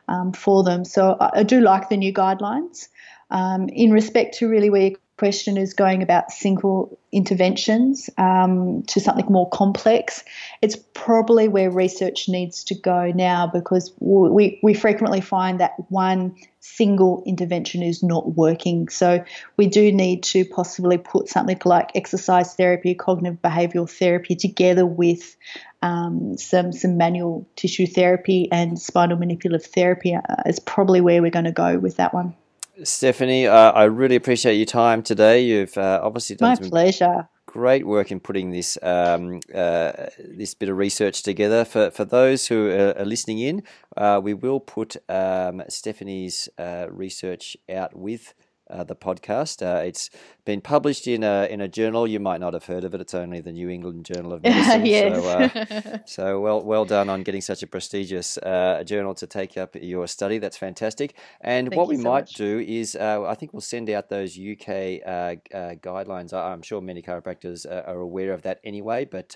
um, 0.08 0.32
for 0.32 0.64
them. 0.64 0.86
So 0.86 1.18
I, 1.20 1.40
I, 1.40 1.44
do 1.44 1.60
like 1.60 1.90
the 1.90 1.98
new 1.98 2.14
guidelines. 2.14 2.88
Um, 3.32 3.70
in 3.70 3.92
respect 3.92 4.40
to 4.40 4.50
really 4.50 4.70
where 4.70 4.92
question 5.20 5.58
is 5.58 5.74
going 5.74 6.02
about 6.02 6.32
single 6.32 6.98
interventions 7.12 8.10
um, 8.18 8.84
to 8.84 9.02
something 9.02 9.26
more 9.28 9.50
complex, 9.50 10.24
it's 10.62 10.78
probably 10.94 11.50
where 11.50 11.70
research 11.70 12.30
needs 12.30 12.64
to 12.64 12.74
go 12.74 13.12
now 13.14 13.46
because 13.46 13.94
we, 14.00 14.62
we 14.64 14.74
frequently 14.74 15.20
find 15.20 15.60
that 15.60 15.74
one 15.90 16.38
single 16.62 17.22
intervention 17.26 17.84
is 17.84 18.02
not 18.02 18.38
working. 18.38 18.88
So 18.88 19.22
we 19.58 19.68
do 19.68 19.92
need 19.92 20.24
to 20.24 20.46
possibly 20.46 20.98
put 20.98 21.28
something 21.28 21.60
like 21.66 21.92
exercise 21.96 22.56
therapy, 22.56 22.96
cognitive 22.96 23.42
behavioral 23.42 23.90
therapy 23.90 24.38
together 24.38 24.86
with 24.86 25.36
um, 25.82 26.38
some 26.38 26.72
some 26.72 26.96
manual 26.96 27.46
tissue 27.58 27.88
therapy 27.88 28.48
and 28.54 28.80
spinal 28.80 29.18
manipulative 29.18 29.70
therapy 29.70 30.16
uh, 30.16 30.22
is 30.46 30.62
probably 30.62 31.02
where 31.02 31.22
we're 31.22 31.30
going 31.30 31.44
to 31.46 31.52
go 31.52 31.78
with 31.78 31.98
that 31.98 32.14
one. 32.14 32.36
Stephanie, 32.84 33.48
uh, 33.48 33.72
I 33.72 33.86
really 33.86 34.16
appreciate 34.16 34.56
your 34.56 34.66
time 34.66 35.04
today. 35.04 35.44
You've 35.44 35.78
uh, 35.78 36.00
obviously 36.04 36.36
done 36.36 36.58
my 36.62 36.70
pleasure. 36.70 37.30
Great 37.46 37.86
work 37.86 38.12
in 38.12 38.20
putting 38.20 38.52
this 38.52 38.78
um, 38.84 39.40
uh, 39.54 39.92
this 40.20 40.54
bit 40.54 40.70
of 40.70 40.78
research 40.78 41.24
together. 41.24 41.66
For 41.66 41.90
for 41.90 42.06
those 42.06 42.48
who 42.48 42.70
are, 42.70 43.04
listening 43.06 43.40
in, 43.40 43.64
uh, 43.98 44.22
we 44.24 44.36
will 44.36 44.60
put 44.60 44.98
um, 45.10 45.64
Stephanie's 45.68 46.48
uh, 46.60 46.86
research 46.90 47.58
out 47.68 47.96
with 47.96 48.34
uh, 48.70 48.84
the 48.84 48.96
podcast. 48.96 49.62
Uh, 49.66 49.82
it's 49.84 50.10
been 50.46 50.62
published 50.62 51.08
in 51.08 51.24
a 51.24 51.48
in 51.50 51.62
a 51.62 51.68
journal. 51.68 52.08
You 52.08 52.20
might 52.20 52.40
not 52.40 52.54
have 52.54 52.66
heard 52.66 52.84
of 52.84 52.94
it. 52.94 53.02
It's 53.02 53.14
only 53.14 53.42
the 53.42 53.52
New 53.52 53.70
England 53.70 54.06
Journal 54.06 54.34
of 54.34 54.44
Medicine. 54.44 54.86
yes. 54.86 55.24
So, 55.24 55.30
uh, 55.30 55.98
so, 56.06 56.40
well 56.40 56.62
well 56.64 56.86
done 56.86 57.10
on 57.10 57.24
getting 57.24 57.42
such 57.42 57.64
a 57.64 57.68
prestigious 57.68 58.38
uh, 58.40 58.84
journal 58.86 59.14
to 59.16 59.28
take 59.28 59.58
up 59.58 59.76
your 59.76 60.08
study. 60.08 60.38
That's 60.38 60.58
fantastic. 60.58 61.16
And 61.42 61.70
Thank 61.70 61.78
what 61.78 61.88
we 61.88 61.98
so 61.98 62.04
might 62.04 62.22
much. 62.22 62.34
do 62.34 62.60
is, 62.60 62.96
uh, 62.96 63.24
I 63.28 63.36
think 63.36 63.54
we'll 63.54 63.62
send 63.62 63.90
out 63.90 64.10
those 64.10 64.38
UK 64.38 64.70
uh, 65.06 65.36
guidelines. 65.82 66.34
I'm 66.34 66.62
sure 66.62 66.82
many 66.82 67.02
chiropractors 67.02 67.66
are 67.66 68.00
aware 68.00 68.34
of 68.34 68.42
that 68.44 68.60
anyway, 68.64 69.06
but 69.06 69.30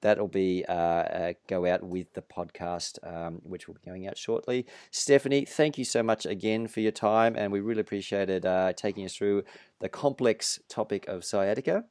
that'll 0.00 0.28
be 0.28 0.64
go 0.66 1.66
out 1.66 1.82
with 1.82 2.12
the 2.14 2.22
podcast, 2.22 2.98
um, 3.06 3.40
which 3.42 3.66
will 3.66 3.74
be 3.74 3.80
going 3.84 4.06
out 4.06 4.16
shortly. 4.16 4.66
Stephanie, 4.90 5.44
thank 5.44 5.78
you 5.78 5.84
so 5.84 6.02
much 6.02 6.26
again 6.26 6.66
for 6.66 6.80
your 6.80 6.92
time, 6.92 7.34
and 7.36 7.52
we 7.52 7.60
really 7.60 7.80
appreciated 7.80 8.44
uh, 8.44 8.65
taking 8.72 9.04
us 9.04 9.14
through 9.14 9.44
the 9.80 9.88
complex 9.88 10.58
topic 10.68 11.06
of 11.08 11.24
sciatica. 11.24 11.84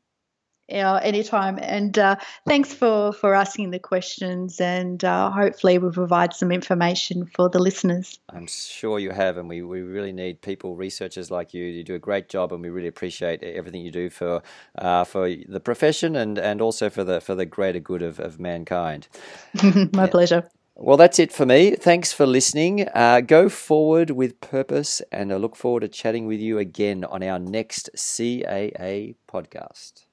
Yeah, 0.67 0.99
anytime. 1.03 1.59
And 1.61 1.97
uh, 1.97 2.15
thanks 2.47 2.73
for, 2.73 3.13
for 3.13 3.35
asking 3.35 3.69
the 3.69 3.77
questions, 3.77 4.59
and 4.59 5.03
uh, 5.03 5.29
hopefully, 5.29 5.77
we'll 5.77 5.91
provide 5.91 6.33
some 6.33 6.51
information 6.51 7.27
for 7.35 7.49
the 7.49 7.59
listeners. 7.59 8.17
I'm 8.29 8.47
sure 8.47 8.97
you 8.97 9.11
have, 9.11 9.37
and 9.37 9.47
we, 9.47 9.61
we 9.61 9.81
really 9.81 10.11
need 10.11 10.41
people, 10.41 10.75
researchers 10.75 11.29
like 11.29 11.53
you. 11.53 11.65
You 11.65 11.83
do 11.83 11.93
a 11.93 11.99
great 11.99 12.29
job, 12.29 12.51
and 12.51 12.63
we 12.63 12.69
really 12.69 12.87
appreciate 12.87 13.43
everything 13.43 13.81
you 13.81 13.91
do 13.91 14.09
for 14.09 14.41
uh, 14.79 15.03
for 15.03 15.29
the 15.29 15.59
profession 15.59 16.15
and, 16.15 16.39
and 16.39 16.61
also 16.61 16.89
for 16.89 17.03
the 17.03 17.21
for 17.21 17.35
the 17.35 17.45
greater 17.45 17.79
good 17.79 18.01
of, 18.01 18.19
of 18.19 18.39
mankind. 18.39 19.07
My 19.93 20.07
pleasure. 20.07 20.49
Well, 20.77 20.97
that's 20.97 21.19
it 21.19 21.31
for 21.31 21.45
me. 21.45 21.71
Thanks 21.75 22.11
for 22.11 22.25
listening. 22.25 22.87
Uh, 22.93 23.21
go 23.21 23.47
forward 23.49 24.11
with 24.11 24.41
purpose, 24.41 25.01
and 25.11 25.31
I 25.31 25.37
look 25.37 25.55
forward 25.55 25.81
to 25.81 25.87
chatting 25.87 26.27
with 26.27 26.39
you 26.39 26.57
again 26.59 27.03
on 27.05 27.23
our 27.23 27.39
next 27.39 27.89
CAA 27.95 29.15
podcast. 29.27 30.05